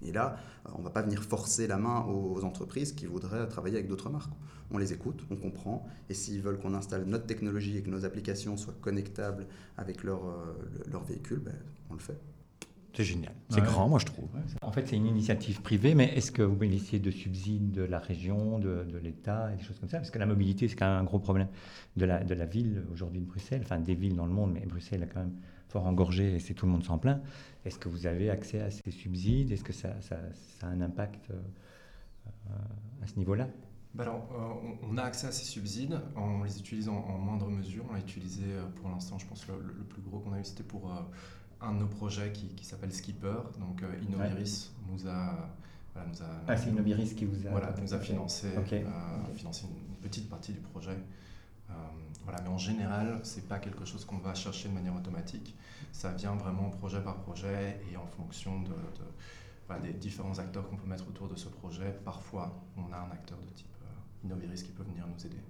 et 0.01 0.11
là, 0.11 0.37
on 0.75 0.79
ne 0.79 0.83
va 0.83 0.89
pas 0.89 1.01
venir 1.01 1.23
forcer 1.23 1.67
la 1.67 1.77
main 1.77 2.05
aux 2.05 2.43
entreprises 2.43 2.91
qui 2.93 3.05
voudraient 3.05 3.47
travailler 3.47 3.77
avec 3.77 3.87
d'autres 3.87 4.09
marques. 4.09 4.33
On 4.71 4.77
les 4.77 4.93
écoute, 4.93 5.25
on 5.31 5.35
comprend, 5.35 5.87
et 6.09 6.13
s'ils 6.13 6.41
veulent 6.41 6.59
qu'on 6.59 6.73
installe 6.73 7.05
notre 7.05 7.25
technologie 7.25 7.77
et 7.77 7.81
que 7.81 7.89
nos 7.89 8.05
applications 8.05 8.57
soient 8.57 8.75
connectables 8.81 9.47
avec 9.77 10.03
leur, 10.03 10.25
euh, 10.25 10.55
leur 10.91 11.03
véhicule, 11.03 11.39
ben, 11.39 11.55
on 11.89 11.93
le 11.93 11.99
fait. 11.99 12.19
C'est 12.93 13.03
génial. 13.03 13.33
C'est 13.49 13.61
grand, 13.61 13.87
moi, 13.87 13.99
je 13.99 14.05
trouve. 14.05 14.27
En 14.63 14.71
fait, 14.71 14.87
c'est 14.87 14.95
une 14.95 15.05
initiative 15.05 15.61
privée, 15.61 15.93
mais 15.93 16.05
est-ce 16.15 16.31
que 16.31 16.41
vous 16.41 16.55
bénéficiez 16.55 16.97
de 16.97 17.11
subsides 17.11 17.71
de 17.71 17.83
la 17.83 17.99
région, 17.99 18.57
de, 18.57 18.85
de 18.91 18.97
l'État 18.97 19.53
et 19.53 19.57
des 19.57 19.63
choses 19.63 19.77
comme 19.79 19.87
ça? 19.87 19.97
Parce 19.97 20.09
que 20.09 20.17
la 20.17 20.25
mobilité, 20.25 20.67
c'est 20.67 20.75
quand 20.75 20.87
même 20.87 21.01
un 21.01 21.03
gros 21.03 21.19
problème 21.19 21.47
de 21.95 22.05
la, 22.05 22.23
de 22.23 22.33
la 22.33 22.45
ville 22.45 22.83
aujourd'hui 22.91 23.21
de 23.21 23.27
Bruxelles, 23.27 23.61
enfin 23.63 23.77
des 23.77 23.93
villes 23.93 24.15
dans 24.15 24.25
le 24.25 24.31
monde, 24.31 24.53
mais 24.53 24.65
Bruxelles 24.65 25.03
a 25.03 25.05
quand 25.05 25.19
même 25.19 25.35
fort 25.77 25.87
engorgé 25.87 26.35
et 26.35 26.39
c'est 26.39 26.53
tout 26.53 26.65
le 26.65 26.71
monde 26.71 26.83
s'en 26.83 26.97
plaint. 26.97 27.21
Est-ce 27.65 27.77
que 27.77 27.89
vous 27.89 28.07
avez 28.07 28.29
accès 28.29 28.61
à 28.61 28.71
ces 28.71 28.91
subsides? 28.91 29.51
Est-ce 29.51 29.63
que 29.63 29.73
ça, 29.73 30.01
ça, 30.01 30.17
a 30.63 30.67
un 30.67 30.81
impact 30.81 31.29
euh, 31.29 32.53
à 33.03 33.07
ce 33.07 33.15
niveau-là? 33.17 33.47
Bah 33.93 34.03
alors, 34.03 34.27
euh, 34.33 34.77
on, 34.89 34.97
a 34.97 35.03
accès 35.03 35.27
à 35.27 35.31
ces 35.31 35.45
subsides, 35.45 35.99
on 36.15 36.43
les 36.43 36.59
utilise 36.59 36.89
en, 36.89 37.17
moindre 37.17 37.49
mesure. 37.49 37.85
On 37.89 37.93
l'a 37.93 37.99
utilisé 37.99 38.43
euh, 38.45 38.63
pour 38.75 38.89
l'instant, 38.89 39.17
je 39.17 39.25
pense 39.27 39.47
le, 39.47 39.83
plus 39.83 40.01
gros 40.01 40.19
qu'on 40.19 40.33
a 40.33 40.39
eu, 40.39 40.43
c'était 40.43 40.63
pour 40.63 40.91
un 41.61 41.73
de 41.73 41.79
nos 41.79 41.87
projets 41.87 42.31
qui, 42.31 42.65
s'appelle 42.65 42.91
Skipper. 42.91 43.37
Donc, 43.59 43.83
Innoviris 44.01 44.71
nous 44.89 45.07
a 45.07 45.49
nous 45.95 46.21
a, 46.21 46.27
ah, 46.47 46.55
c'est 46.55 46.69
Innoviris 46.69 47.15
qui 47.15 47.25
vous 47.25 47.47
a, 47.47 47.49
voilà, 47.49 47.73
nous 47.81 47.91
a 47.91 47.99
financé, 47.99 48.49
financé 49.35 49.65
une 49.65 49.95
petite 49.95 50.29
partie 50.29 50.51
du 50.51 50.59
projet. 50.59 50.97
Mais 52.43 52.49
en 52.49 52.57
général, 52.57 53.19
ce 53.23 53.37
n'est 53.37 53.45
pas 53.45 53.59
quelque 53.59 53.85
chose 53.85 54.05
qu'on 54.05 54.17
va 54.17 54.33
chercher 54.35 54.69
de 54.69 54.73
manière 54.73 54.95
automatique 54.95 55.55
ça 55.91 56.11
vient 56.11 56.35
vraiment 56.35 56.69
projet 56.69 57.01
par 57.01 57.17
projet 57.17 57.81
et 57.91 57.97
en 57.97 58.05
fonction 58.05 58.61
de, 58.61 59.79
des 59.81 59.93
différents 59.93 60.37
acteurs 60.37 60.69
qu'on 60.69 60.77
peut 60.77 60.87
mettre 60.87 61.07
autour 61.07 61.27
de 61.27 61.35
ce 61.35 61.49
projet. 61.49 61.91
Parfois, 62.05 62.55
on 62.77 62.93
a 62.93 62.97
un 62.97 63.11
acteur 63.11 63.37
de 63.39 63.49
type 63.55 63.67
euh, 63.81 64.25
Innoviris 64.25 64.63
qui 64.63 64.71
peut 64.71 64.83
venir 64.83 65.05
nous 65.07 65.25
aider. 65.25 65.41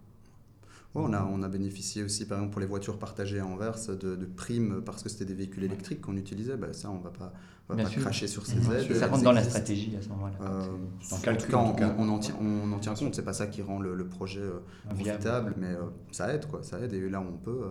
On, 1.01 1.13
a, 1.13 1.23
on 1.25 1.43
a 1.43 1.47
bénéficié 1.47 2.03
aussi, 2.03 2.25
par 2.25 2.37
exemple, 2.37 2.53
pour 2.53 2.61
les 2.61 2.67
voitures 2.67 2.97
partagées 2.99 3.39
à 3.39 3.45
Anvers, 3.45 3.77
de, 3.87 4.25
primes 4.35 4.81
parce 4.85 5.03
que 5.03 5.09
c'était 5.09 5.25
des 5.25 5.33
véhicules 5.33 5.63
électriques 5.63 6.01
qu'on 6.01 6.17
utilisait? 6.17 6.57
Ben, 6.57 6.73
ça, 6.73 6.89
on 6.89 6.99
ne 6.99 7.03
va 7.03 7.11
pas, 7.11 7.33
va 7.69 7.83
pas 7.83 7.89
cracher 7.89 8.27
sur 8.27 8.45
ces 8.45 8.57
aides. 8.71 8.95
Ça 8.95 9.07
rentre 9.07 9.23
dans 9.23 9.31
la 9.31 9.43
stratégie 9.43 9.95
à 9.95 10.01
ce 10.01 10.09
moment-là. 10.09 10.37
Euh, 10.41 10.67
en, 11.11 11.35
tout 11.35 11.47
cas, 11.47 11.57
on, 11.97 12.09
en 12.09 12.19
tient, 12.19 12.35
on 12.41 12.71
en 12.71 12.79
tient 12.79 12.95
compte. 12.95 13.15
Ce 13.15 13.21
n'est 13.21 13.25
pas 13.25 13.33
ça 13.33 13.47
qui 13.47 13.61
rend 13.61 13.79
le, 13.79 14.07
projet 14.07 14.41
euh, 14.41 14.59
profitable, 14.89 15.55
mais 15.57 15.75
ça 16.11 16.33
aide. 16.33 16.47
Quoi, 16.47 16.63
ça 16.63 16.79
aide 16.79 16.93
et 16.93 17.09
là 17.09 17.21
où 17.21 17.25
on 17.25 17.37
peut, 17.37 17.61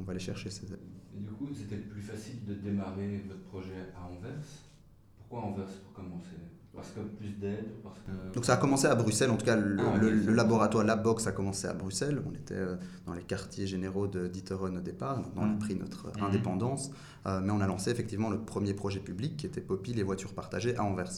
on 0.00 0.04
va 0.04 0.12
aller 0.12 0.20
chercher 0.20 0.50
ces 0.50 0.66
aides. 0.66 0.78
Et 1.16 1.20
du 1.20 1.32
coup, 1.32 1.48
c'était 1.54 1.76
plus 1.76 2.02
facile 2.02 2.44
de 2.44 2.54
démarrer 2.54 3.24
votre 3.26 3.42
projet 3.44 3.92
à 3.96 4.06
Anvers? 4.06 4.46
Pourquoi 5.16 5.48
Anvers? 5.48 5.80
Pour 5.84 5.92
commencer? 5.94 6.36
Parce 6.76 6.90
que 6.90 7.00
plus 7.00 7.30
d'aide 7.30 7.64
que... 8.06 8.34
Donc 8.34 8.44
ça 8.44 8.54
a 8.54 8.56
commencé 8.56 8.86
à 8.86 8.94
Bruxelles, 8.94 9.30
en 9.30 9.36
tout 9.36 9.46
cas 9.46 9.56
le, 9.56 9.78
ah, 9.80 10.30
laboratoire 10.32 10.84
Labbox 10.84 11.26
a 11.26 11.32
commencé 11.32 11.66
à 11.66 11.72
Bruxelles. 11.72 12.22
On 12.26 12.34
était 12.34 12.54
euh, 12.54 12.76
dans 13.06 13.14
les 13.14 13.22
quartiers 13.22 13.66
généraux 13.66 14.06
de 14.06 14.28
D'Itteren 14.28 14.76
au 14.76 14.80
départ, 14.80 15.22
donc 15.22 15.32
on 15.36 15.54
a 15.54 15.58
pris 15.58 15.74
notre 15.74 16.08
mmh. 16.08 16.24
indépendance, 16.24 16.90
euh, 17.26 17.40
mais 17.40 17.50
on 17.52 17.60
a 17.60 17.66
lancé 17.66 17.90
effectivement 17.90 18.30
le 18.30 18.38
premier 18.38 18.74
projet 18.74 19.00
public 19.00 19.36
qui 19.36 19.46
était 19.46 19.60
Poppy, 19.60 19.94
les 19.94 20.02
voitures 20.02 20.34
partagées 20.34 20.76
à 20.76 20.84
Anvers. 20.84 21.12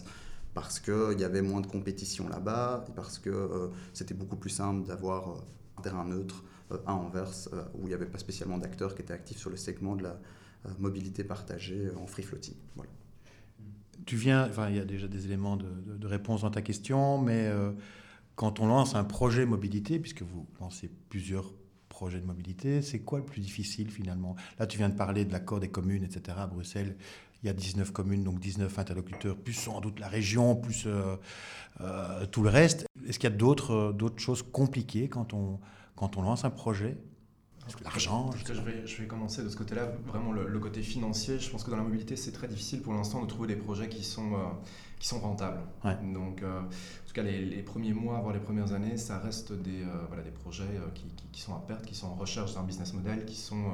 Parce 0.55 0.81
qu'il 0.81 1.21
y 1.21 1.25
avait 1.25 1.43
moins 1.43 1.61
de 1.61 1.67
compétition 1.67 2.29
là-bas, 2.29 2.85
et 2.89 2.93
parce 2.93 3.19
que 3.19 3.31
euh, 3.31 3.69
c'était 3.93 4.15
beaucoup 4.15 4.37
plus 4.37 4.51
simple 4.51 4.87
d'avoir 4.87 5.43
un 5.77 5.83
terrain 5.83 6.05
neutre, 6.05 6.45
à 6.85 6.95
Anvers, 6.95 7.49
où 7.75 7.85
il 7.85 7.89
n'y 7.89 7.95
avait 7.95 8.07
pas 8.07 8.19
spécialement 8.19 8.59
d'acteurs 8.59 8.95
qui 8.95 9.01
étaient 9.01 9.15
actifs 9.15 9.39
sur 9.39 9.49
le 9.49 9.57
segment 9.57 9.97
de 9.97 10.03
la 10.03 10.19
mobilité 10.79 11.25
partagée 11.25 11.89
en 11.99 12.07
free 12.07 12.23
floating. 12.23 12.57
Voilà. 12.77 12.91
Tu 14.09 14.17
viens, 14.17 14.49
enfin, 14.49 14.71
il 14.71 14.77
y 14.77 14.79
a 14.79 14.87
déjà 14.87 15.07
des 15.07 15.27
éléments 15.27 15.59
de, 15.59 16.07
réponse 16.07 16.41
dans 16.41 16.51
ta 16.51 16.63
question, 16.63 17.19
mais 17.19 17.47
quand 18.37 18.59
on 18.59 18.67
lance 18.67 18.95
un 18.95 19.05
projet 19.05 19.45
mobilité, 19.45 19.99
puisque 19.99 20.23
vous 20.23 20.47
lancez 20.63 20.91
plusieurs 21.11 21.53
projets 21.91 22.19
de 22.19 22.25
mobilité, 22.25 22.81
c'est 22.81 23.01
quoi 23.01 23.19
le 23.19 23.27
plus 23.27 23.43
difficile 23.43 23.91
finalement? 23.91 24.35
Là, 24.59 24.67
tu 24.67 24.79
viens 24.79 24.89
de 24.89 24.95
parler 24.95 25.27
de 25.27 25.33
l'accord 25.33 25.61
des 25.61 25.69
communes, 25.69 26.05
etc. 26.05 26.39
À 26.41 26.47
Bruxelles, 26.47 26.97
il 27.43 27.49
y 27.49 27.51
a 27.51 27.53
19 27.53 27.93
communes, 27.93 28.25
donc 28.25 28.41
19 28.41 28.79
interlocuteurs, 28.79 29.37
plus 29.37 29.53
sans 29.53 29.83
doute 29.83 30.01
la 30.01 30.09
région, 30.09 30.57
plus 30.57 30.89
tout 32.33 32.43
le 32.43 32.49
reste. 32.49 32.87
Est-ce 33.07 33.19
qu'il 33.19 33.29
y 33.29 33.33
a 33.35 33.37
d'autres 33.37 33.95
choses 34.17 34.43
compliquées 34.43 35.11
quand 35.11 35.35
on, 35.35 35.61
quand 35.97 36.17
on 36.17 36.23
lance 36.23 36.47
un 36.47 36.51
projet? 36.51 36.97
L'argent 37.85 38.31
je, 38.33 38.53
vais, 38.53 38.87
je 38.87 39.03
vais 39.03 39.07
commencer 39.07 39.43
de 39.43 39.49
ce 39.49 39.57
côté-là, 39.57 39.93
vraiment 40.07 40.33
le, 40.33 40.59
côté 40.59 40.83
financier. 40.83 41.39
Je 41.39 41.51
pense 41.51 41.65
que 41.65 41.71
dans 41.71 41.77
la 41.77 41.83
mobilité, 41.83 42.17
c'est 42.17 42.33
très 42.33 42.49
difficile 42.49 42.83
pour 42.83 42.95
l'instant 42.95 43.23
de 43.23 43.27
trouver 43.27 43.49
des 43.49 43.57
projets 43.57 43.89
qui 43.89 44.05
sont, 44.05 44.35
euh, 44.35 44.47
qui 44.99 45.07
sont 45.07 45.21
rentables. 45.21 45.61
Donc, 46.13 46.43
euh, 46.43 46.61
en 46.61 47.07
tout 47.07 47.15
cas, 47.15 47.23
les, 47.23 47.63
premiers 47.63 47.93
mois, 47.93 48.21
voire 48.21 48.35
les 48.35 48.41
premières 48.41 48.73
années, 48.73 48.97
ça 48.97 49.19
reste 49.19 49.53
des, 49.53 49.83
euh, 49.83 50.07
voilà, 50.09 50.23
des 50.23 50.31
projets 50.31 50.65
qui, 50.95 51.05
qui, 51.33 51.41
sont 51.41 51.55
à 51.55 51.61
perte, 51.61 51.85
qui 51.85 51.95
sont 51.95 52.09
en 52.09 52.15
recherche 52.15 52.55
d'un 52.55 52.63
business 52.63 52.93
model, 52.95 53.25
qui 53.25 53.37
sont 53.37 53.65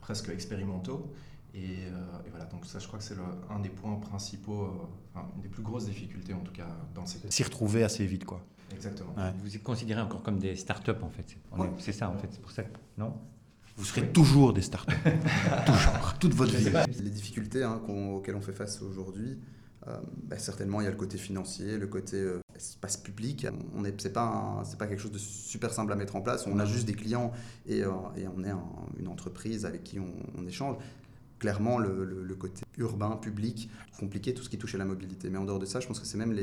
presque 0.00 0.28
expérimentaux. 0.28 1.12
Et, 1.54 1.78
voilà, 2.30 2.46
donc 2.46 2.66
ça, 2.66 2.78
je 2.78 2.86
crois 2.86 2.98
que 2.98 3.04
c'est 3.04 3.16
un 3.50 3.60
des 3.60 3.68
points 3.68 3.96
principaux, 3.96 4.88
une 5.36 5.42
des 5.42 5.48
plus 5.48 5.62
grosses 5.62 5.86
difficultés 5.86 6.34
en 6.34 6.40
tout 6.40 6.52
cas 6.52 6.68
dans 6.94 7.02
le 7.02 7.06
secteur. 7.06 7.32
S'y 7.32 7.42
retrouver 7.44 7.84
assez 7.84 8.04
vite, 8.06 8.24
quoi. 8.24 8.44
Exactement. 8.72 9.14
Vous 9.42 9.54
êtes 9.54 9.62
considéré 9.62 10.00
encore 10.00 10.22
comme 10.22 10.38
des 10.38 10.56
start-up 10.56 11.02
en 11.02 11.10
fait. 11.10 11.36
C'est 11.78 11.92
ça 11.92 12.08
en 12.08 12.16
fait, 12.18 12.28
c'est 12.30 12.40
pour 12.40 12.50
ça 12.50 12.62
que. 12.62 12.78
Non? 12.98 13.14
Vous 13.76 13.84
serez 13.84 14.08
toujours 14.08 14.52
des 14.52 14.62
start-up. 14.62 14.96
toujours. 15.66 16.14
Toute 16.20 16.34
votre 16.34 16.54
vie. 16.54 16.70
Les 17.02 17.10
difficultés 17.10 17.64
hein, 17.64 17.80
auxquelles 17.88 18.36
on 18.36 18.40
fait 18.40 18.52
face 18.52 18.80
aujourd'hui, 18.82 19.40
euh, 19.88 19.98
bah, 20.22 20.38
certainement 20.38 20.80
il 20.80 20.84
y 20.84 20.86
a 20.86 20.90
le 20.90 20.96
côté 20.96 21.18
financier, 21.18 21.76
le 21.76 21.88
côté 21.88 22.16
euh, 22.16 22.40
espace 22.54 22.96
public. 22.96 23.46
On 23.74 23.82
n'est 23.82 23.94
c'est 23.98 24.12
pas 24.12 24.62
c'est 24.64 24.78
pas 24.78 24.86
quelque 24.86 25.00
chose 25.00 25.12
de 25.12 25.18
super 25.18 25.72
simple 25.72 25.92
à 25.92 25.96
mettre 25.96 26.14
en 26.14 26.20
place. 26.20 26.46
On 26.46 26.58
a 26.60 26.64
juste 26.64 26.86
des 26.86 26.94
clients 26.94 27.32
et, 27.66 27.82
euh, 27.82 27.90
et 28.16 28.28
on 28.28 28.44
est 28.44 28.52
une 28.98 29.08
entreprise 29.08 29.66
avec 29.66 29.82
qui 29.82 29.98
on, 29.98 30.12
on 30.38 30.46
échange 30.46 30.76
clairement 31.44 31.76
le, 31.76 32.34
côté 32.38 32.62
urbain, 32.78 33.18
public, 33.18 33.68
compliqué, 33.98 34.32
tout 34.32 34.42
ce 34.42 34.48
qui 34.48 34.56
touche 34.56 34.74
à 34.76 34.78
la 34.78 34.86
mobilité. 34.86 35.28
Mais 35.28 35.36
en 35.36 35.44
dehors 35.44 35.58
de 35.58 35.66
ça, 35.66 35.78
je 35.78 35.86
pense 35.86 36.00
que 36.00 36.06
c'est 36.06 36.16
même 36.16 36.34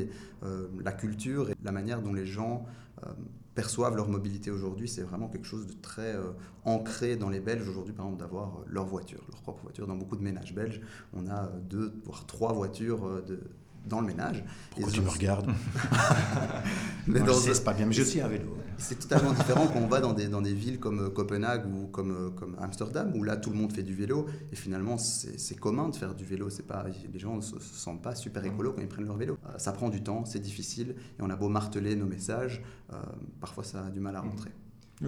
euh, 0.44 0.68
la 0.80 0.92
culture 0.92 1.50
et 1.50 1.56
la 1.64 1.72
manière 1.72 2.00
dont 2.02 2.12
les 2.12 2.24
gens 2.24 2.64
euh, 3.04 3.10
perçoivent 3.56 3.96
leur 3.96 4.08
mobilité 4.08 4.52
aujourd'hui, 4.52 4.86
c'est 4.88 5.02
vraiment 5.02 5.26
quelque 5.26 5.48
chose 5.48 5.66
de 5.66 5.72
très 5.72 6.14
euh, 6.14 6.30
ancré 6.64 7.16
dans 7.16 7.30
les 7.30 7.40
Belges 7.40 7.68
aujourd'hui, 7.68 7.92
par 7.92 8.06
exemple, 8.06 8.20
d'avoir 8.20 8.60
leur 8.68 8.86
voiture, 8.86 9.24
leur 9.28 9.42
propre 9.42 9.64
voiture. 9.64 9.88
Dans 9.88 9.96
beaucoup 9.96 10.14
de 10.14 10.22
ménages 10.22 10.54
belges, 10.54 10.80
on 11.12 11.26
a 11.26 11.48
deux, 11.68 11.92
voire 12.04 12.24
trois 12.26 12.52
voitures 12.52 13.24
de, 13.24 13.40
dans 13.86 14.00
le 14.00 14.06
ménage. 14.06 14.44
Pourquoi 14.70 14.92
tu 14.92 15.00
me 15.00 15.08
regardes 15.08 15.50
mais 17.06 17.20
non, 17.20 17.34
c'est 17.34 17.64
pas 17.64 17.74
bien, 17.74 17.86
mais 17.86 17.92
je 17.92 18.02
aussi 18.02 18.20
un 18.20 18.28
vélo. 18.28 18.56
C'est 18.78 18.98
totalement 18.98 19.32
différent 19.32 19.66
quand 19.66 19.78
on 19.78 19.86
va 19.86 20.00
dans 20.00 20.12
des, 20.12 20.28
dans 20.28 20.40
des 20.40 20.54
villes 20.54 20.80
comme 20.80 21.00
euh, 21.00 21.10
Copenhague 21.10 21.66
ou 21.66 21.86
comme, 21.86 22.10
euh, 22.10 22.30
comme 22.30 22.56
Amsterdam, 22.60 23.12
où 23.14 23.22
là 23.22 23.36
tout 23.36 23.50
le 23.50 23.56
monde 23.56 23.72
fait 23.72 23.82
du 23.82 23.94
vélo, 23.94 24.26
et 24.50 24.56
finalement 24.56 24.98
c'est 24.98 25.54
commun 25.56 25.88
de 25.88 25.96
faire 25.96 26.14
du 26.14 26.24
vélo. 26.24 26.48
Pas, 26.66 26.86
les 27.12 27.18
gens 27.18 27.36
ne 27.36 27.40
se, 27.40 27.58
sentent 27.60 28.02
pas 28.02 28.14
super 28.14 28.44
écolo 28.44 28.72
quand 28.72 28.80
ils 28.80 28.88
prennent 28.88 29.06
leur 29.06 29.16
vélo. 29.16 29.36
Euh, 29.46 29.58
ça 29.58 29.72
prend 29.72 29.88
du 29.88 30.02
temps, 30.02 30.24
c'est 30.24 30.40
difficile, 30.40 30.96
et 31.18 31.22
on 31.22 31.30
a 31.30 31.36
beau 31.36 31.48
marteler 31.48 31.96
nos 31.96 32.06
messages, 32.06 32.62
parfois 33.40 33.64
ça 33.64 33.86
a 33.86 33.90
du 33.90 34.00
mal 34.00 34.16
à 34.16 34.20
rentrer. 34.20 34.50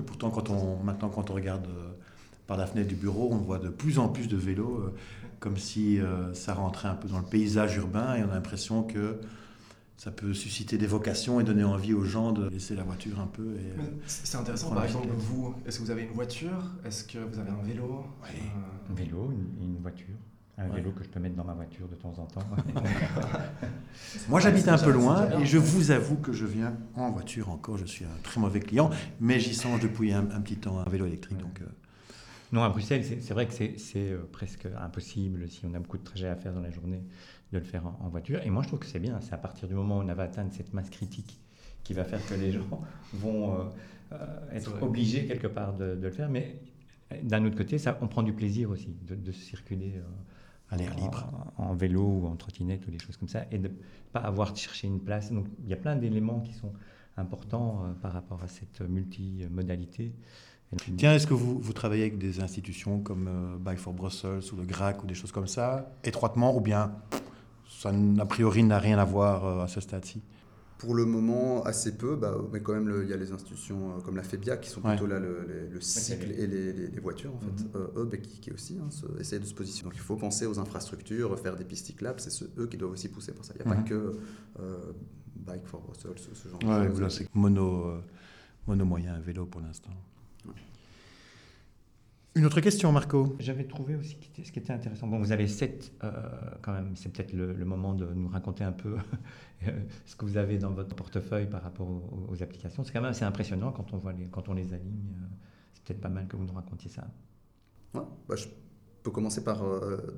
pourtant, 0.07 0.31
quand 0.31 0.51
on, 0.51 0.83
maintenant, 0.83 1.11
quand 1.11 1.31
on 1.31 1.35
regarde 1.35 1.69
par 2.47 2.57
la 2.57 2.67
fenêtre 2.67 2.89
du 2.89 2.95
bureau, 2.95 3.31
on 3.33 3.39
voit 3.39 3.59
de 3.59 3.69
plus 3.69 3.99
en 3.99 4.09
plus 4.09 4.29
de 4.29 4.37
vélos 4.37 4.93
comme 5.45 5.59
si 5.59 6.01
euh, 6.01 6.33
ça 6.33 6.55
rentrait 6.55 6.89
un 6.89 6.95
peu 6.95 7.07
dans 7.07 7.19
le 7.19 7.25
paysage 7.25 7.77
urbain 7.77 8.15
et 8.15 8.25
on 8.25 8.31
a 8.31 8.35
l'impression 8.35 8.83
que 8.83 9.21
ça 9.99 10.11
peut 10.11 10.33
susciter 10.33 10.79
des 10.79 10.87
vocations 10.87 11.39
et 11.39 11.45
donner 11.45 11.65
envie 11.65 11.93
aux 11.93 12.05
gens 12.05 12.33
de 12.33 12.49
laisser 12.49 12.75
la 12.75 12.83
voiture 12.83 13.21
un 13.21 13.27
peu. 13.27 13.43
Euh, 13.43 13.83
c'est 14.07 14.39
intéressant, 14.39 14.71
par 14.71 14.85
exemple, 14.85 15.09
vous, 15.11 15.55
est-ce 15.67 15.81
que 15.81 15.85
vous 15.85 15.91
avez 15.91 16.05
une 16.05 16.13
voiture? 16.13 16.73
Est-ce 16.87 17.05
que 17.05 17.19
vous 17.19 17.39
avez 17.39 17.51
un 17.51 17.63
vélo? 17.63 18.07
Oui. 18.23 18.41
Euh, 18.41 18.91
un 18.91 18.95
vélo, 18.95 19.35
une, 19.61 19.77
voiture. 19.83 20.15
Un 20.57 20.69
vélo 20.69 20.93
que 20.93 21.05
je 21.05 21.11
peux 21.11 21.21
mettre 21.21 21.37
dans 21.37 21.45
ma 21.45 21.53
voiture 21.53 21.89
de 21.89 21.95
temps 21.95 22.15
en 22.17 22.25
temps. 22.25 22.47
Moi, 24.31 24.41
j'habite 24.41 24.69
un 24.69 24.79
peu 24.79 24.93
loin 24.93 25.29
et 25.39 25.45
je 25.45 25.59
vous 25.59 25.91
avoue 25.91 26.17
que 26.17 26.33
je 26.33 26.47
viens 26.47 26.73
en 26.95 27.11
voiture 27.11 27.51
encore. 27.51 27.77
Je 27.77 27.85
suis 27.85 28.07
un 28.07 28.23
très 28.23 28.41
mauvais 28.41 28.61
client, 28.61 28.89
mais 29.21 29.41
j'y 29.41 29.55
songe 29.55 29.81
depuis 29.81 30.15
un, 30.15 30.23
petit 30.25 30.57
temps 30.57 30.79
un 30.79 30.89
vélo 30.89 31.05
électrique. 31.05 31.37
Donc, 31.37 31.61
non, 32.55 32.63
à 32.63 32.69
Bruxelles, 32.69 33.05
c'est 33.05 33.35
vrai 33.35 33.49
que 33.49 33.53
c'est 33.53 33.77
euh, 33.97 34.29
presque 34.31 34.69
impossible, 34.81 35.49
si 35.49 35.67
on 35.67 35.75
a 35.75 35.81
beaucoup 35.81 35.99
de 35.99 36.05
trajets 36.05 36.29
à 36.29 36.37
faire 36.37 36.53
dans 36.53 36.61
la 36.61 36.71
journée, 36.71 37.03
de 37.53 37.59
le 37.59 37.65
faire 37.65 37.85
en, 37.85 38.09
voiture. 38.09 38.41
Et 38.45 38.51
moi, 38.51 38.63
je 38.63 38.69
trouve 38.69 38.79
que 38.79 38.87
c'est 38.87 39.01
bien. 39.01 39.21
C'est 39.23 39.33
à 39.33 39.39
partir 39.39 39.67
du 39.67 39.75
moment 39.75 39.99
où 39.99 40.03
on 40.03 40.15
va 40.15 40.23
atteindre 40.23 40.53
cette 40.53 40.73
masse 40.73 40.89
critique 40.89 41.41
qui 41.83 41.95
va 41.95 42.05
faire 42.05 42.25
que 42.25 42.35
les 42.35 42.53
gens 42.53 42.81
vont 43.13 43.55
euh, 43.55 43.65
euh, 44.13 44.51
être 44.53 44.81
obligés 44.85 45.27
quelque 45.27 45.49
part 45.49 45.75
de, 45.75 45.99
le 46.01 46.11
faire. 46.13 46.29
Mais 46.31 46.61
d'un 47.25 47.45
autre 47.45 47.57
côté, 47.57 47.77
ça, 47.77 47.99
on 48.01 48.07
prend 48.07 48.23
du 48.23 48.33
plaisir 48.33 48.71
aussi 48.71 48.95
de, 49.03 49.33
circuler 49.33 50.01
à 50.71 50.77
l'air 50.77 50.95
libre, 50.95 51.27
en, 51.57 51.75
vélo 51.75 52.03
ou 52.03 52.27
en 52.29 52.37
trottinette 52.37 52.87
ou 52.87 52.93
des 52.93 53.01
choses 53.01 53.17
comme 53.17 53.29
ça, 53.29 53.47
et 53.51 53.59
de 53.59 53.67
ne 53.67 53.75
pas 54.13 54.21
avoir 54.21 54.53
de 54.53 54.59
chercher 54.59 54.87
une 54.87 55.01
place. 55.01 55.33
Donc, 55.33 55.49
il 55.65 55.71
y 55.71 55.73
a 55.73 55.77
plein 55.77 55.97
d'éléments 55.97 56.39
qui 56.39 56.53
sont 56.53 56.73
importants 57.17 57.97
par 58.01 58.13
rapport 58.13 58.45
à 58.45 58.49
cette 58.49 58.81
multimodalité. 58.81 60.13
Tiens, 60.97 61.15
est-ce 61.15 61.27
que 61.27 61.35
vous, 61.35 61.59
vous, 61.59 61.73
travaillez 61.73 62.03
avec 62.03 62.19
des 62.19 62.41
institutions 62.41 63.01
comme 63.01 63.29
euh, 63.29 63.57
Bike 63.59 63.79
for 63.79 63.93
Brussels 63.93 64.43
ou 64.53 64.57
le 64.57 64.65
GRAC 64.65 65.03
ou 65.03 65.07
des 65.07 65.15
choses 65.15 65.33
comme 65.33 65.47
ça, 65.47 65.93
étroitement, 66.05 66.57
ou 66.57 66.61
bien 66.61 66.93
ça 67.69 67.93
a 68.19 68.27
priori 68.27 68.63
n'a 68.63 68.79
rien 68.79 68.99
à 68.99 69.05
voir 69.05 69.45
euh, 69.45 69.65
à 69.65 69.69
ce 69.69 69.81
stade-ci? 69.81 70.23
Pour 70.79 70.95
le 70.95 71.05
moment, 71.05 71.63
assez 71.65 71.97
peu, 71.97 72.17
bah, 72.17 72.35
mais 72.53 72.61
quand 72.61 72.75
même, 72.75 73.03
il 73.03 73.09
y 73.09 73.13
a 73.13 73.17
les 73.17 73.33
institutions 73.33 73.93
euh, 73.97 74.01
comme 74.01 74.17
la 74.17 74.23
FEBIA 74.23 74.57
qui 74.59 74.69
sont 74.69 74.81
plutôt 74.81 75.07
là 75.07 75.19
le, 75.19 75.81
cycle 75.81 76.31
et 76.33 76.47
les, 76.47 77.01
voitures, 77.01 77.35
en 77.35 77.41
fait. 77.41 77.79
Mhm. 77.79 77.87
eux, 77.97 78.09
bah, 78.11 78.17
qui, 78.19 78.51
aussi 78.51 78.79
hein, 78.81 78.89
essayent 79.19 79.41
de 79.41 79.47
se 79.47 79.55
positionner. 79.55 79.91
Donc 79.91 79.97
il 79.97 80.03
faut 80.03 80.17
penser 80.17 80.47
aux 80.47 80.59
infrastructures, 80.59 81.39
faire 81.39 81.57
des 81.57 81.65
pistes 81.65 81.87
cyclables, 81.87 82.21
c'est 82.21 82.31
eux 82.59 82.67
qui 82.67 82.77
doivent 82.77 82.93
aussi 82.93 83.09
pousser 83.09 83.33
pour 83.33 83.45
ça. 83.45 83.55
Il 83.59 83.65
n'y 83.67 83.73
a 83.73 83.77
pas 83.77 83.83
que 83.83 84.19
Bike 85.37 85.67
for 85.67 85.81
Brussels, 85.81 86.19
ce, 86.19 86.49
genre 86.49 86.59
de 86.59 86.89
choses. 86.89 87.01
Là, 87.01 87.11
c'est 87.11 87.35
mono, 87.35 87.93
mono 88.67 88.85
moyen, 88.85 89.19
vélo 89.21 89.47
pour 89.47 89.61
l'instant. 89.61 89.91
Une 92.37 92.47
autre 92.47 92.61
question, 92.61 92.91
Marco 92.91 93.37
J'avais 93.39 93.63
trouvé 93.63 93.95
aussi 93.95 94.19
ce 94.43 94.51
qui 94.51 94.59
était 94.59 94.73
intéressant. 94.73 95.07
Bon, 95.07 95.21
vous 95.21 95.31
avez 95.31 95.47
sept, 95.47 95.93
euh, 96.03 96.11
quand 96.63 96.73
même, 96.73 96.97
c'est 96.97 97.13
peut-être 97.13 97.33
le, 97.33 97.65
moment 97.65 97.95
de 97.95 98.07
nous 98.07 98.27
raconter 98.27 98.65
un 98.65 98.73
peu 98.73 98.97
euh, 99.69 99.71
ce 100.05 100.17
que 100.17 100.25
vous 100.25 100.37
avez 100.37 100.59
dans 100.59 100.73
votre 100.73 100.97
portefeuille 100.97 101.49
par 101.49 101.63
rapport 101.63 101.87
aux, 102.29 102.43
applications. 102.43 102.83
C'est 102.83 102.93
quand 102.93 103.01
même 103.01 103.11
assez 103.11 103.25
impressionnant 103.25 103.71
quand 103.71 103.93
on, 103.93 103.99
voit 103.99 104.13
les, 104.13 104.27
quand 104.27 104.49
on 104.49 104.55
les 104.55 104.75
aligne. 104.75 105.15
Euh, 105.15 105.27
c'est 105.75 105.85
peut-être 105.85 106.01
pas 106.01 106.09
mal 106.09 106.27
que 106.27 106.37
vous 106.37 106.45
nous 106.45 106.55
racontiez 106.55 106.91
ça. 106.91 107.07
Ouais, 107.95 108.03
bah, 108.29 108.35
je 108.35 108.47
peux 109.05 109.13
commencer 109.13 109.45
par, 109.45 109.63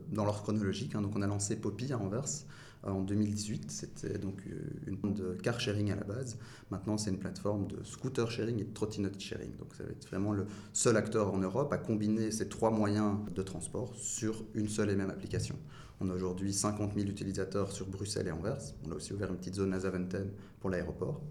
dans 0.09 0.25
l'ordre 0.25 0.43
chronologique. 0.43 0.95
Hein. 0.95 1.03
donc, 1.03 1.15
on 1.17 1.21
a 1.21 1.27
lancé 1.27 1.61
Poppy 1.61 1.93
à 1.93 1.99
Anvers 1.99 2.47
en 2.83 3.03
2018. 3.03 3.71
C'était 3.71 4.19
donc 4.19 4.41
euh, 4.47 4.55
une 4.87 4.97
plateforme 4.97 5.15
de 5.15 5.41
car 5.43 5.61
sharing 5.61 5.91
à 5.93 5.97
la 5.97 6.05
base. 6.05 6.39
Maintenant, 6.71 6.99
c'est 6.99 7.11
une 7.11 7.19
plateforme 7.19 7.67
de 7.67 7.83
scooter 7.85 8.31
sharing 8.31 8.61
et 8.61 8.65
de 8.65 8.73
trottinette 8.73 9.21
sharing. 9.21 9.57
Donc, 9.57 9.75
ça 9.75 9.85
va 9.85 9.91
être 9.91 10.07
vraiment 10.07 10.33
le 10.33 10.47
seul 10.73 10.97
acteur 10.97 11.33
en 11.33 11.39
Europe 11.39 11.73
à 11.73 11.79
combiner 11.79 12.31
ces 12.31 12.49
trois 12.49 12.71
moyens 12.71 13.19
de 13.35 13.43
transport 13.43 13.95
sur 13.95 14.45
une 14.55 14.69
seule 14.69 14.91
et 14.91 14.97
même 14.97 15.11
application. 15.11 15.57
On 16.01 16.11
a 16.11 16.15
aujourd'hui 16.15 16.53
50 16.53 16.95
000 16.95 17.09
utilisateurs 17.09 17.73
sur 17.73 17.87
Bruxelles 17.87 18.29
et 18.29 18.33
Anvers. 18.33 18.59
On 18.87 18.93
a 18.93 18.95
aussi 18.95 19.13
ouvert 19.15 19.31
une 19.31 19.39
petite 19.39 19.55
zone 19.55 19.73
à 19.73 19.81
Zaventem 19.81 20.31
pour 20.61 20.71
l'aéroport. 20.71 21.23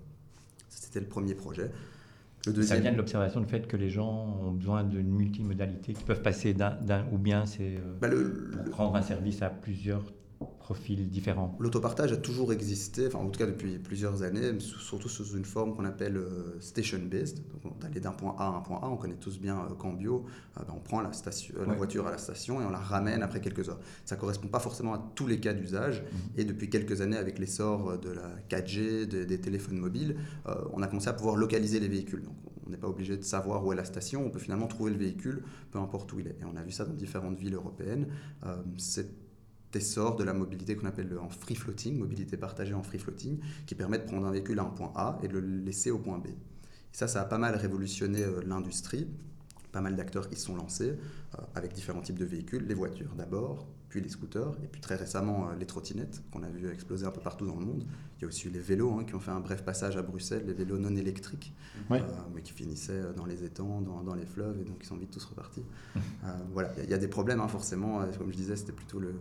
C'était 0.70 1.00
le 1.00 1.08
premier 1.08 1.36
projet. 1.36 1.72
Le 2.48 2.54
deuxième... 2.54 2.78
Ça 2.78 2.82
vient 2.82 2.92
de 2.92 2.98
l'observation 2.98 3.42
du 3.42 3.48
fait 3.48 3.68
que 3.68 3.78
les 3.78 3.90
gens 3.90 4.40
ont 4.42 4.52
besoin 4.52 4.84
d'une 4.84 5.10
multimodalité 5.10 5.94
qui 5.94 6.04
peuvent 6.04 6.22
passer 6.22 6.54
d'un 6.54 7.06
ou 7.12 7.18
bien 7.18 7.46
c'est 7.46 7.78
euh, 7.78 7.98
bah, 8.00 8.10
pour 8.66 8.76
rendre 8.76 8.96
un 8.96 9.02
service 9.02 9.42
à 9.42 9.50
plusieurs 9.50 10.14
profils 10.66 11.08
différents 11.12 11.56
L'autopartage 11.60 12.12
a 12.12 12.18
toujours 12.18 12.52
existé, 12.52 13.06
enfin 13.06 13.20
en 13.20 13.30
tout 13.30 13.38
cas 13.38 13.46
depuis 13.46 13.78
plusieurs 13.78 14.24
années, 14.24 14.60
surtout 14.60 15.10
sous 15.10 15.38
une 15.38 15.46
forme 15.46 15.76
qu'on 15.76 15.86
appelle 15.86 16.18
euh, 16.18 16.60
station-based. 16.60 17.44
Donc 17.64 17.78
d'aller 17.78 18.00
d'un 18.00 18.14
point 18.14 18.36
A 18.40 18.46
à 18.46 18.50
un 18.50 18.62
point 18.62 18.80
A, 18.82 18.88
on 18.88 18.98
connaît 18.98 19.16
tous 19.16 19.40
bien 19.40 19.60
euh, 19.60 19.76
Cambio, 19.76 20.26
euh, 20.58 20.64
ben, 20.66 20.74
on 20.76 20.80
prend 20.80 21.02
la, 21.02 21.14
station, 21.14 21.54
la 21.68 21.76
voiture 21.76 22.08
à 22.08 22.12
la 22.12 22.18
station 22.18 22.62
et 22.62 22.66
on 22.66 22.72
la 22.72 22.80
ramène 22.80 23.22
après 23.22 23.42
quelques 23.42 23.70
heures. 23.70 23.80
Ça 24.06 24.16
ne 24.16 24.20
correspond 24.20 24.48
pas 24.48 24.60
forcément 24.60 24.96
à 24.96 25.12
tous 25.14 25.28
les 25.28 25.40
cas 25.40 25.54
d'usage 25.54 26.02
mhm. 26.02 26.20
et 26.38 26.46
depuis 26.46 26.68
quelques 26.68 27.00
années 27.02 27.18
avec 27.18 27.38
l'essor 27.38 28.00
de 28.00 28.10
la 28.10 28.32
4G, 28.50 29.06
des 29.06 29.40
téléphones 29.40 29.78
mobiles, 29.78 30.16
on 30.74 30.82
a 30.82 30.88
commencé 30.88 31.10
à 31.10 31.14
pouvoir 31.14 31.36
localiser 31.36 31.80
les 31.80 31.88
véhicules. 31.88 32.24
Donc 32.24 32.36
on 32.66 32.72
n'est 32.72 32.78
pas 32.78 32.88
obligé 32.88 33.18
de 33.18 33.24
savoir 33.24 33.64
où 33.64 33.72
est 33.72 33.76
la 33.76 33.86
station, 33.86 34.26
on 34.26 34.32
peut 34.32 34.40
finalement 34.40 34.68
trouver 34.68 34.92
le 34.92 34.98
véhicule 34.98 35.44
peu 35.70 35.78
importe 35.78 36.12
où 36.14 36.20
il 36.20 36.28
est. 36.28 36.38
Et 36.42 36.46
on 36.52 36.56
a 36.56 36.64
vu 36.64 36.72
ça 36.72 36.86
dans 36.86 36.94
différentes 36.94 37.38
villes 37.38 37.54
européennes. 37.54 38.08
C'est 38.78 39.25
essor 39.76 40.16
de 40.16 40.24
la 40.24 40.34
mobilité 40.34 40.76
qu'on 40.76 40.88
appelle 40.88 41.18
en 41.18 41.30
free 41.30 41.56
floating, 41.56 41.98
mobilité 41.98 42.38
partagée 42.38 42.74
en 42.74 42.84
free 42.84 43.00
floating, 43.00 43.40
qui 43.66 43.76
permet 43.76 43.98
de 43.98 44.04
prendre 44.04 44.26
un 44.26 44.32
véhicule 44.32 44.60
à 44.60 44.64
un 44.64 44.70
point 44.70 44.92
A 44.96 45.20
et 45.24 45.28
de 45.28 45.38
le 45.38 45.48
laisser 45.48 45.92
au 45.92 46.00
point 46.00 46.18
B. 46.18 46.28
Et 46.28 46.98
ça, 46.98 47.08
ça 47.08 47.22
a 47.22 47.26
pas 47.26 47.38
mal 47.38 47.56
révolutionné 47.56 48.24
euh, 48.24 48.42
l'industrie, 48.46 49.08
pas 49.74 49.82
mal 49.82 49.98
d'acteurs 49.98 50.30
qui 50.30 50.38
se 50.38 50.46
sont 50.46 50.56
lancés 50.56 50.92
euh, 50.92 51.42
avec 51.54 51.74
différents 51.74 52.02
types 52.02 52.18
de 52.18 52.24
véhicules, 52.24 52.66
les 52.66 52.74
voitures 52.74 53.14
d'abord, 53.16 53.68
puis 53.90 54.00
les 54.00 54.08
scooters, 54.08 54.56
et 54.64 54.68
puis 54.68 54.80
très 54.80 54.96
récemment 54.96 55.50
euh, 55.50 55.56
les 55.60 55.66
trottinettes 55.66 56.24
qu'on 56.32 56.44
a 56.44 56.50
vu 56.50 56.70
exploser 56.72 57.06
un 57.06 57.12
peu 57.12 57.20
partout 57.20 57.46
dans 57.46 57.60
le 57.60 57.66
monde. 57.66 57.86
Il 58.18 58.22
y 58.22 58.26
a 58.26 58.28
aussi 58.30 58.50
les 58.50 58.60
vélos 58.60 58.98
hein, 58.98 59.04
qui 59.04 59.14
ont 59.14 59.20
fait 59.20 59.32
un 59.32 59.42
bref 59.42 59.66
passage 59.66 59.98
à 59.98 60.02
Bruxelles, 60.02 60.46
les 60.48 60.54
vélos 60.54 60.78
non 60.78 60.96
électriques, 60.96 61.54
mais 61.90 62.42
qui 62.42 62.54
finissaient 62.54 63.14
dans 63.18 63.26
les 63.26 63.44
étangs, 63.44 63.82
dans, 63.82 64.16
les 64.16 64.26
fleuves, 64.26 64.58
et 64.62 64.64
donc 64.64 64.78
ils 64.80 64.86
sont 64.86 64.96
vite 64.96 65.12
tous 65.12 65.26
repartis. 65.26 65.66
voilà, 66.54 66.72
il 66.82 66.90
y, 66.90 66.94
a 66.94 66.98
des 66.98 67.10
problèmes 67.10 67.42
hein, 67.42 67.50
forcément, 67.50 68.06
comme 68.18 68.32
je 68.32 68.38
disais, 68.38 68.56
c'était 68.56 68.72
plutôt 68.72 69.00
le, 69.00 69.16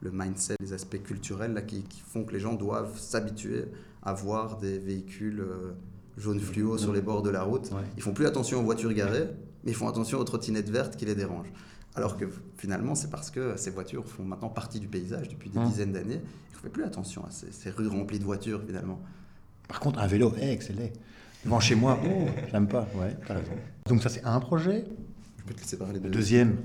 le 0.00 0.10
mindset, 0.12 0.56
les 0.60 0.72
aspects 0.72 1.02
culturels 1.02 1.52
là, 1.52 1.62
qui, 1.62 1.84
font 2.06 2.24
que 2.24 2.32
les 2.32 2.40
gens 2.40 2.54
doivent 2.54 2.98
s'habituer 2.98 3.64
à 4.02 4.12
voir 4.12 4.56
des 4.58 4.78
véhicules 4.78 5.40
euh, 5.40 5.72
jaunes 6.16 6.40
fluo 6.40 6.78
sur 6.78 6.92
les 6.92 7.02
bords 7.02 7.22
de 7.22 7.30
la 7.30 7.42
route. 7.42 7.70
Ils 7.96 8.02
font 8.02 8.12
plus 8.12 8.26
attention 8.26 8.60
aux 8.60 8.64
voitures 8.64 8.92
garées, 8.92 9.28
mais 9.64 9.72
ils 9.72 9.76
font 9.76 9.88
attention 9.88 10.18
aux 10.18 10.24
trottinettes 10.24 10.70
vertes 10.70 10.96
qui 10.96 11.04
les 11.04 11.14
dérangent. 11.14 11.52
Alors 11.94 12.16
que 12.16 12.24
finalement, 12.56 12.94
c'est 12.94 13.10
parce 13.10 13.30
que 13.30 13.56
ces 13.56 13.70
voitures 13.70 14.06
font 14.06 14.24
maintenant 14.24 14.48
partie 14.48 14.80
du 14.80 14.88
paysage 14.88 15.28
depuis 15.28 15.50
des 15.50 15.60
dizaines 15.60 15.92
d'années. 15.92 16.14
Et 16.14 16.54
ne 16.54 16.60
fait 16.60 16.68
plus 16.68 16.84
attention 16.84 17.24
à 17.24 17.30
ces, 17.30 17.70
rues 17.70 17.88
remplies 17.88 18.18
de 18.18 18.24
voitures 18.24 18.62
finalement. 18.64 19.00
Par 19.68 19.80
contre, 19.80 19.98
un 19.98 20.06
vélo, 20.06 20.32
hey, 20.36 20.50
excellent. 20.50 20.90
Devant 21.44 21.60
chez 21.60 21.74
moi, 21.74 21.98
oh, 22.04 22.26
j'aime 22.50 22.68
pas. 22.68 22.86
Ouais, 22.94 23.16
Donc 23.86 24.02
ça, 24.02 24.08
c'est 24.08 24.24
un 24.24 24.40
projet. 24.40 24.84
Je 25.38 25.44
peux 25.44 25.54
te 25.54 25.60
laisser 25.60 25.78
parler 25.78 25.98
de... 25.98 26.08
Deuxième. 26.08 26.58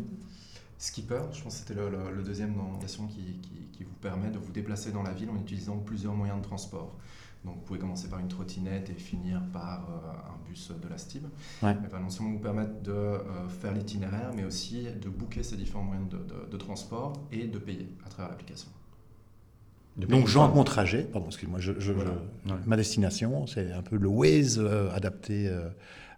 Skipper, 0.77 1.22
je 1.32 1.41
pense 1.41 1.53
que 1.53 1.67
c'était 1.67 1.74
le, 1.75 2.24
deuxième 2.24 2.55
dans 2.55 2.77
qui, 3.08 3.39
qui, 3.72 3.84
vous 3.84 3.94
permet 4.01 4.29
de 4.29 4.38
vous 4.38 4.51
déplacer 4.51 4.91
dans 4.91 5.03
la 5.03 5.13
ville 5.13 5.29
en 5.29 5.38
utilisant 5.38 5.77
plusieurs 5.77 6.13
moyens 6.13 6.39
de 6.41 6.46
transport. 6.46 6.96
Donc 7.46 7.55
vous 7.58 7.62
pouvez 7.62 7.79
commencer 7.79 8.10
par 8.10 8.20
une 8.20 8.27
trottinette 8.27 8.89
et 8.89 8.94
finir 8.94 9.41
par 9.53 9.88
euh, 9.89 10.32
un 10.32 10.50
bus 10.50 10.72
de 10.72 10.88
la 10.88 10.98
STIB. 10.98 11.25
Ouais. 11.62 11.75
non 12.01 12.10
seulement 12.10 12.34
vous 12.34 12.39
permettre 12.39 12.82
de 12.82 12.91
euh, 12.91 13.48
faire 13.48 13.72
l'itinéraire, 13.72 14.32
mais 14.36 14.44
aussi 14.44 14.88
de 15.01 15.10
booker 15.10 15.44
ces 15.44 15.55
différents 15.55 15.84
moyens 15.84 16.10
de, 16.10 16.58
transport 16.58 17.13
et 17.32 17.46
de 17.48 17.60
payer 17.60 17.88
à 18.05 18.10
travers 18.10 18.32
l'application. 18.32 18.70
Donc 19.98 20.27
j'entre 20.27 20.55
mon 20.55 20.63
trajet, 20.65 21.03
pardon, 21.03 21.27
excuse-moi, 21.27 21.60
je, 21.60 21.72
ma 22.65 22.75
destination, 22.75 23.48
c'est 23.48 23.72
un 23.72 23.82
peu 23.82 23.96
le 23.96 24.08
Waze 24.08 24.60
euh, 24.60 24.91
adapté 24.91 25.50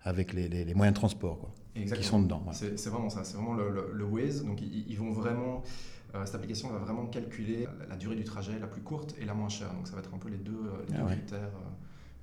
avec 0.03 0.33
les, 0.33 0.47
les, 0.47 0.73
moyens 0.73 0.95
de 0.95 0.99
transport. 0.99 1.37
Quoi 1.39 1.53
qui 1.85 2.03
sont 2.03 2.21
dedans. 2.21 2.43
C'est 2.51 2.87
vraiment 2.87 3.09
ça, 3.09 3.23
c'est 3.23 3.37
vraiment 3.37 3.53
le, 3.53 3.91
le, 3.93 4.05
Waze. 4.05 4.43
Donc 4.43 4.61
ils, 4.61 4.97
vont 4.97 5.11
vraiment, 5.11 5.63
euh, 6.15 6.25
cette 6.25 6.35
application 6.35 6.69
va 6.69 6.79
vraiment 6.79 7.05
calculer 7.07 7.67
la, 7.89 7.95
durée 7.95 8.15
du 8.15 8.23
trajet 8.23 8.59
la 8.59 8.67
plus 8.67 8.81
courte 8.81 9.15
et 9.19 9.25
la 9.25 9.33
moins 9.33 9.49
chère. 9.49 9.73
Donc 9.73 9.87
ça 9.87 9.93
va 9.93 9.99
être 9.99 10.13
un 10.13 10.17
peu 10.17 10.29
les 10.29 10.37
deux, 10.37 10.51
euh, 10.51 10.93
ah 10.93 11.05
critères 11.05 11.39
euh, 11.39 11.69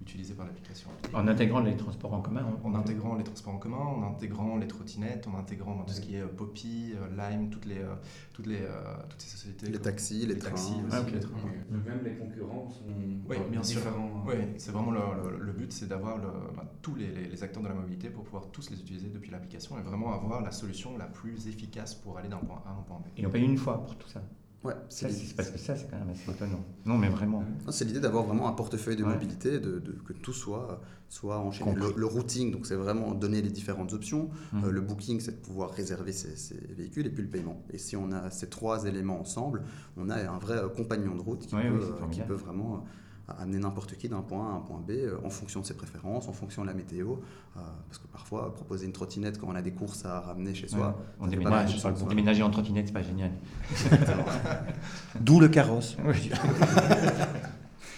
utilisés 0.05 0.35
par 0.35 0.47
l'application. 0.47 0.89
En 1.13 1.27
intégrant 1.27 1.61
les 1.61 1.77
transports 1.77 2.13
en 2.13 2.21
commun 2.21 2.47
En 2.63 2.75
intégrant 2.75 3.17
les 3.17 3.25
transports 3.25 3.55
en 3.55 3.59
commun, 3.59 3.77
en 3.77 4.03
intégrant 4.03 4.57
les 4.59 4.67
trottinettes, 4.67 5.27
en 5.27 5.39
intégrant 5.39 5.83
tout 5.87 5.95
ce 5.95 6.01
qui 6.01 6.17
est 6.17 6.21
euh, 6.21 6.29
Poppy, 6.29 6.93
euh, 6.95 7.31
Lime, 7.31 7.51
toutes, 7.51 7.65
les, 7.65 7.79
euh, 7.79 7.95
toutes, 8.33 8.47
les, 8.47 8.61
toutes 9.09 9.21
ces 9.21 9.31
sociétés. 9.31 9.67
Les 9.67 9.79
taxis, 9.79 10.27
les, 10.27 10.39
trains. 10.39 10.53
Ah, 10.91 11.03
les 11.13 11.21
trains. 11.21 11.33
Même 11.71 12.01
les 12.05 12.15
concurrents 12.15 12.69
sont 12.71 12.85
oui, 13.29 13.37
bien 13.51 13.61
différents. 13.61 14.25
Sûr. 14.25 14.35
Oui, 14.35 14.45
c'est 14.59 14.73
vraiment 14.73 14.91
le, 14.93 15.39
le, 15.39 15.53
but, 15.53 15.73
c'est 15.73 15.89
d'avoir 15.89 16.19
bah, 16.19 16.65
tous 16.83 16.95
les, 16.95 17.09
les, 17.09 17.43
acteurs 17.43 17.63
de 17.63 17.69
la 17.69 17.75
mobilité 17.75 18.11
pour 18.11 18.25
pouvoir 18.25 18.49
tous 18.53 18.71
les 18.71 18.81
utiliser 18.81 19.09
depuis 19.09 19.31
l'application 19.31 19.79
et 19.79 19.83
vraiment 19.83 20.13
avoir 20.13 20.43
la 20.43 20.51
solution 20.51 20.97
la 20.99 21.07
plus 21.07 21.49
efficace 21.49 21.95
pour 21.95 22.19
aller 22.19 22.29
d'un 22.29 22.39
point 22.39 22.63
A 22.67 22.71
à 22.71 22.73
un 22.73 22.83
point 22.83 22.99
B. 22.99 23.09
Et 23.17 23.27
on 23.27 23.31
paye 23.31 23.45
une 23.45 23.57
fois 23.57 23.85
pour 23.85 23.97
tout 23.97 24.09
ça 24.09 24.23
Ouais, 24.65 24.73
c'est 24.89 25.37
parce 25.37 25.51
que 25.51 25.59
ça, 25.59 25.77
c'est 25.77 25.91
quand 25.91 25.99
même 25.99 26.09
assez 26.09 26.31
étonnant. 26.31 26.65
Non, 26.87 26.97
mais 26.97 27.11
vraiment. 27.11 27.45
C'est 27.69 27.85
l'idée 27.85 28.01
d'avoir 28.01 28.25
vraiment 28.25 28.49
un 28.49 28.53
portefeuille 28.53 28.97
de 28.97 29.05
mobilité, 29.05 29.61
de, 29.61 29.79
que 30.07 30.15
tout 30.15 30.33
soit, 30.33 30.81
soit 31.11 31.39
enchaîné. 31.39 31.75
Le, 31.75 32.07
routing, 32.07 32.51
donc 32.51 32.67
c'est 32.67 32.75
vraiment 32.75 33.13
donner 33.15 33.43
les 33.43 33.51
différentes 33.51 33.93
options. 33.93 34.31
Mmh. 34.53 34.65
Euh, 34.65 34.71
le 34.71 34.81
booking, 34.81 35.21
c'est 35.21 35.33
de 35.33 35.45
pouvoir 35.45 35.71
réserver 35.71 36.13
ses, 36.13 36.57
véhicules 36.77 37.07
et 37.07 37.11
puis 37.11 37.23
le 37.23 37.29
paiement. 37.29 37.63
Et 37.71 37.79
si 37.79 37.95
on 37.95 38.11
a 38.11 38.31
ces 38.31 38.49
trois 38.49 38.87
éléments 38.87 39.21
ensemble, 39.21 39.63
on 39.99 40.09
a 40.09 40.17
un 40.17 40.39
vrai 40.39 40.63
compagnon 40.75 41.15
de 41.15 41.21
route 41.21 41.47
qui, 41.47 41.55
peut, 41.55 41.61
euh, 41.61 42.07
qui 42.11 42.21
peut, 42.23 42.35
vraiment 42.35 42.85
amener 43.29 43.59
n'importe 43.59 43.97
qui 43.97 44.09
d'un 44.09 44.21
point 44.21 44.51
A 44.51 44.53
à 44.53 44.57
un 44.57 44.61
point 44.61 44.81
B 44.81 44.91
euh, 44.91 45.17
en 45.25 45.31
fonction 45.31 45.61
de 45.61 45.67
ses 45.67 45.75
préférences, 45.75 46.29
en 46.29 46.33
fonction 46.33 46.63
de 46.63 46.67
la 46.67 46.75
météo. 46.75 47.17
Euh, 47.57 47.61
parce 47.89 47.99
que 47.99 48.07
parfois, 48.09 48.55
proposer 48.55 48.87
une 48.87 48.93
trottinette 48.93 49.39
quand 49.39 49.47
on 49.49 49.55
a 49.55 49.63
des 49.63 49.73
courses 49.73 50.05
à 50.05 50.21
ramener 50.21 50.55
chez 50.55 50.69
soi. 50.69 50.99
on 51.21 51.27
déménage, 51.27 51.83
déménager 52.09 52.43
en 52.43 52.51
trottinette, 52.51 52.89
c'est 52.89 52.93
pas 52.93 53.03
génial. 53.03 53.33
D'où 55.21 55.41
le 55.41 55.49
carrosse. 55.49 55.97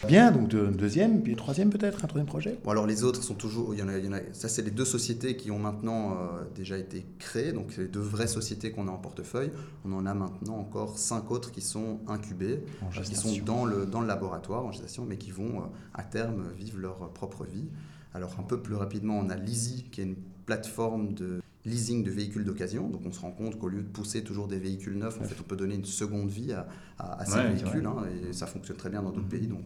Bien, 0.07 0.31
donc 0.31 0.49
de, 0.49 0.67
deuxième, 0.67 1.23
puis 1.23 1.37
troisième 1.37 1.71
peut-être, 1.71 2.05
un 2.05 2.09
troisième 2.09 2.27
projet 2.27 2.59
bon, 2.65 2.71
Alors 2.71 2.87
les 2.87 3.03
autres 3.03 3.23
sont 3.23 3.35
toujours, 3.35 3.75
il 3.75 3.81
y 3.81 3.83
en 3.83 3.89
a, 3.89 3.99
il 3.99 4.05
y 4.05 4.09
en 4.09 4.13
a 4.13 4.21
ça 4.33 4.49
c'est 4.49 4.63
les 4.63 4.71
deux 4.71 4.85
sociétés 4.85 5.37
qui 5.37 5.51
ont 5.51 5.59
maintenant 5.59 6.13
euh, 6.13 6.45
déjà 6.55 6.77
été 6.77 7.07
créées, 7.19 7.53
donc 7.53 7.69
c'est 7.71 7.83
les 7.83 7.89
deux 7.89 8.01
vraies 8.01 8.27
sociétés 8.27 8.71
qu'on 8.71 8.89
a 8.89 8.91
en 8.91 8.99
portefeuille. 8.99 9.51
On 9.85 9.93
en 9.93 10.07
a 10.07 10.15
maintenant 10.15 10.59
encore 10.59 10.99
cinq 10.99 11.31
autres 11.31 11.51
qui 11.51 11.63
sont 11.63 12.01
incubées, 12.09 12.61
euh, 12.83 13.03
qui 13.03 13.15
sont 13.15 13.37
dans 13.45 13.65
le, 13.65 13.87
dans 13.87 14.01
le 14.01 14.07
laboratoire 14.07 14.65
en 14.65 14.73
gestation, 14.73 15.07
mais 15.07 15.17
qui 15.17 15.31
vont 15.31 15.61
euh, 15.61 15.65
à 15.95 16.03
terme 16.03 16.45
vivre 16.57 16.79
leur 16.79 17.11
propre 17.11 17.45
vie. 17.45 17.65
Alors 18.15 18.37
un 18.39 18.45
peu 18.45 18.61
plus 18.61 18.75
rapidement, 18.75 19.19
on 19.19 19.31
a 19.31 19.37
Lizzy, 19.37 19.85
qui 19.91 20.01
est 20.03 20.05
une 20.05 20.17
plateforme 20.47 21.15
de 21.15 21.41
leasing 21.65 22.05
de 22.05 22.11
véhicules 22.11 22.45
d'occasion. 22.45 22.89
Donc 22.89 23.03
on 23.05 23.13
se 23.13 23.21
rend 23.21 23.33
compte 23.33 23.59
qu'au 23.59 23.69
lieu 23.69 23.83
de 23.83 23.89
pousser 23.89 24.23
toujours 24.23 24.47
des 24.47 24.59
véhicules 24.59 24.97
neufs, 24.97 25.21
en 25.21 25.25
fait, 25.25 25.37
on 25.41 25.43
peut 25.43 25.57
donner 25.57 25.75
une 25.75 25.85
seconde 25.85 26.29
vie 26.29 26.53
à, 26.53 26.69
à, 26.99 27.25
ces 27.27 27.43
véhicules. 27.43 27.85
Hein, 27.85 28.05
et 28.29 28.33
ça 28.33 28.47
fonctionne 28.47 28.77
très 28.77 28.89
bien 28.89 29.03
dans 29.03 29.11
d'autres 29.11 29.27
mmh. 29.27 29.29
pays. 29.29 29.47
Donc 29.49 29.65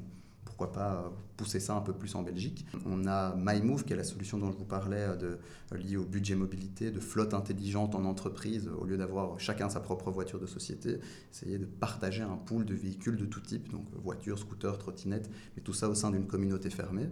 pourquoi 0.61 0.73
pas 0.73 1.11
pousser 1.39 1.59
ça 1.59 1.75
un 1.75 1.81
peu 1.81 1.95
plus 1.95 2.15
en 2.15 2.23
Belgique. 2.23 2.67
On 2.85 3.07
a 3.07 3.35
MyMove, 3.35 3.85
qui 3.85 3.95
est 3.95 3.97
la 3.97 4.05
solution 4.05 4.37
dont 4.37 4.53
je 4.53 4.59
vous 4.59 4.67
parlais, 4.67 5.07
euh, 5.09 5.37
euh, 5.73 5.77
liée 5.79 5.97
au 5.97 6.05
budget 6.05 6.35
mobilité, 6.35 6.91
de 6.91 7.01
flotte 7.01 7.33
intelligente 7.33 7.95
en 7.95 8.05
entreprise, 8.05 8.69
au 8.79 8.85
lieu 8.85 8.99
d'avoir 8.99 9.41
chacun 9.41 9.71
sa 9.71 9.81
propre 9.81 10.11
voiture 10.11 10.39
de 10.39 10.45
société, 10.45 10.99
essayer 11.33 11.57
de 11.57 11.65
partager 11.65 12.23
un 12.23 12.37
pool 12.37 12.67
de 12.67 12.75
véhicules 12.75 13.17
de 13.17 13.25
tout 13.25 13.41
type, 13.41 13.73
donc 13.73 13.87
voitures, 14.05 14.39
scooters, 14.39 14.77
trottinettes, 14.77 15.31
mais 15.57 15.63
tout 15.63 15.73
ça 15.73 15.89
au 15.89 15.95
sein 15.95 16.11
d'une 16.11 16.27
communauté 16.27 16.69
fermée. 16.69 17.09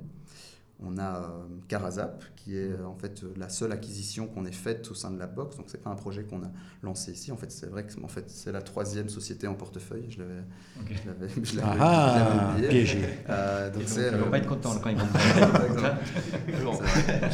On 0.81 0.97
a 0.99 1.29
Carazap, 1.67 2.23
euh, 2.23 2.27
qui 2.37 2.57
est 2.57 2.81
en 2.81 2.95
fait 2.95 3.25
la 3.37 3.49
seule 3.49 3.73
acquisition 3.73 4.29
qu'on 4.29 4.47
ait 4.47 4.53
faite 4.53 4.89
au 4.91 4.95
sein 4.95 5.11
de 5.11 5.19
la 5.19 5.27
box. 5.27 5.57
Donc 5.57 5.67
c'est 5.69 5.83
pas 5.83 5.91
un 5.91 5.97
projet 5.97 6.23
qu'on 6.23 6.41
a 6.43 6.51
lancé 6.83 7.11
ici. 7.13 7.33
En 7.33 7.37
fait, 7.37 7.51
c'est 7.51 7.67
vrai 7.67 7.85
que 7.85 7.93
en 8.03 8.09
fait 8.09 8.31
c'est 8.31 8.53
la 8.53 8.63
troisième 8.63 9.09
société 9.09 9.49
en 9.49 9.55
portefeuille. 9.55 10.07
Je 10.09 10.21
l'avais, 10.21 10.45
okay. 10.81 10.95
je 11.43 11.57
l'avais, 11.57 11.79
ah, 11.81 12.53
oublié. 12.53 12.69
Piégé. 12.69 13.03
Euh, 13.29 13.71
donc 13.71 13.83
c'est, 13.87 14.13
ils 14.13 14.19
vont 14.19 14.31
pas 14.31 14.39
être 14.39 14.47
contents 14.47 14.79
quand 14.81 14.91
ils 14.91 14.99
vont. 14.99 15.07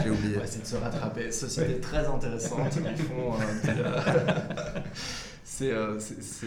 J'ai 0.03 0.11
oublié. 0.11 0.39
c'est 0.47 0.63
de 0.63 0.67
se 0.67 0.77
rattraper. 0.77 1.31
Société 1.31 1.81
très 1.81 2.07
intéressante. 2.07 2.73
Ils 2.77 2.97
font. 2.97 3.35
Euh, 5.71 5.99
c'est, 6.01 6.01
c'est 6.01 6.47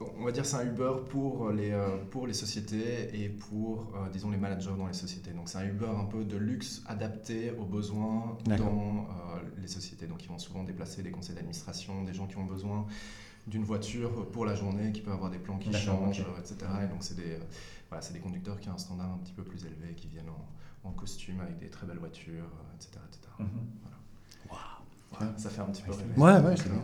on 0.00 0.24
va 0.24 0.32
dire 0.32 0.44
c'est 0.44 0.56
un 0.56 0.66
Uber 0.66 0.92
pour 1.08 1.50
les, 1.50 1.70
euh, 1.70 1.96
pour 2.10 2.26
les 2.26 2.34
sociétés 2.34 3.10
et 3.14 3.28
pour, 3.28 3.92
euh, 3.94 4.08
disons, 4.10 4.30
les 4.30 4.36
managers 4.36 4.74
dans 4.76 4.86
les 4.86 4.92
sociétés. 4.92 5.30
Donc 5.30 5.48
c'est 5.48 5.58
un 5.58 5.66
Uber 5.66 5.88
un 5.88 6.04
peu 6.04 6.24
de 6.24 6.36
luxe 6.36 6.82
adapté 6.86 7.52
aux 7.58 7.64
besoins 7.64 8.36
dans 8.44 9.06
euh, 9.08 9.40
les 9.60 9.68
sociétés. 9.68 10.06
Donc 10.06 10.22
ils 10.24 10.28
vont 10.28 10.38
souvent 10.38 10.64
déplacer 10.64 11.02
des 11.02 11.10
conseils 11.10 11.34
d'administration, 11.34 12.04
des 12.04 12.12
gens 12.12 12.26
qui 12.26 12.36
ont 12.36 12.44
besoin 12.44 12.86
d'une 13.46 13.64
voiture 13.64 14.26
pour 14.32 14.44
la 14.44 14.54
journée, 14.54 14.92
qui 14.92 15.00
peuvent 15.00 15.14
avoir 15.14 15.30
des 15.30 15.38
plans 15.38 15.58
qui 15.58 15.72
changent, 15.72 16.24
etc. 16.38 16.56
Et 16.84 16.88
donc 16.88 16.98
c'est 17.00 17.16
des, 17.16 17.38
voilà, 17.88 18.04
des 18.12 18.18
conducteurs 18.18 18.58
qui 18.60 18.68
ont 18.68 18.74
un 18.74 18.78
standard 18.78 19.12
un 19.12 19.18
petit 19.18 19.32
peu 19.32 19.44
plus 19.44 19.64
élevé, 19.64 19.94
qui 19.96 20.08
viennent 20.08 20.28
en, 20.28 20.92
costume 20.92 21.40
avec 21.40 21.58
des 21.58 21.68
très 21.68 21.84
belles 21.84 21.98
voitures, 21.98 22.48
etc. 22.76 23.00
etc. 23.08 23.50
Voilà. 25.10 25.36
ça 25.36 25.50
fait 25.50 25.60
un 25.60 25.64
petit 25.66 25.82
peu 25.82 25.90
rêver. 25.90 26.14
Ouais, 26.16 26.38
ouais, 26.40 26.56
c'est 26.56 26.70
bien. 26.70 26.82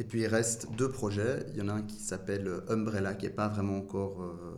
Et 0.00 0.04
puis 0.04 0.22
il 0.22 0.26
reste 0.26 0.66
deux 0.78 0.88
projets. 0.88 1.46
Il 1.52 1.58
y 1.58 1.62
en 1.62 1.68
a 1.68 1.74
un 1.74 1.82
qui 1.82 1.98
s'appelle 1.98 2.50
Umbrella, 2.68 3.12
qui 3.14 3.26
n'est 3.26 3.32
pas 3.32 3.48
vraiment 3.48 3.76
encore. 3.76 4.22
Euh, 4.22 4.54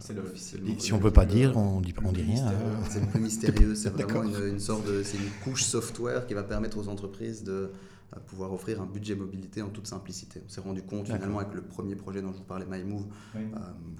c'est 0.00 0.14
l'officiel. 0.14 0.62
Si 0.78 0.92
on 0.92 0.96
ne 0.96 1.02
peut 1.02 1.12
pas 1.12 1.26
dire, 1.26 1.56
on 1.56 1.80
dit, 1.80 1.94
on 2.04 2.10
dit 2.10 2.22
rien. 2.22 2.48
Hein. 2.48 2.52
C'est 2.90 3.08
plus 3.08 3.20
mystérieux. 3.20 3.74
C'est 3.76 3.90
vraiment 3.90 4.24
une, 4.24 4.58
sorte 4.58 4.84
de. 4.84 5.04
C'est 5.04 5.16
une 5.16 5.30
couche 5.44 5.62
software 5.62 6.26
qui 6.26 6.34
va 6.34 6.42
permettre 6.42 6.76
aux 6.76 6.88
entreprises 6.88 7.44
de 7.44 7.52
euh, 7.52 8.18
pouvoir 8.26 8.52
offrir 8.52 8.82
un 8.82 8.86
budget 8.86 9.14
mobilité 9.14 9.62
en 9.62 9.68
toute 9.68 9.86
simplicité. 9.86 10.42
On 10.44 10.48
s'est 10.48 10.60
rendu 10.60 10.82
compte 10.82 11.06
finalement 11.06 11.38
avec 11.38 11.54
le 11.54 11.62
premier 11.62 11.94
projet 11.94 12.20
dont 12.20 12.32
je 12.32 12.38
vous 12.38 12.44
parlais, 12.44 12.66
MyMove, 12.66 13.06
euh, 13.36 13.38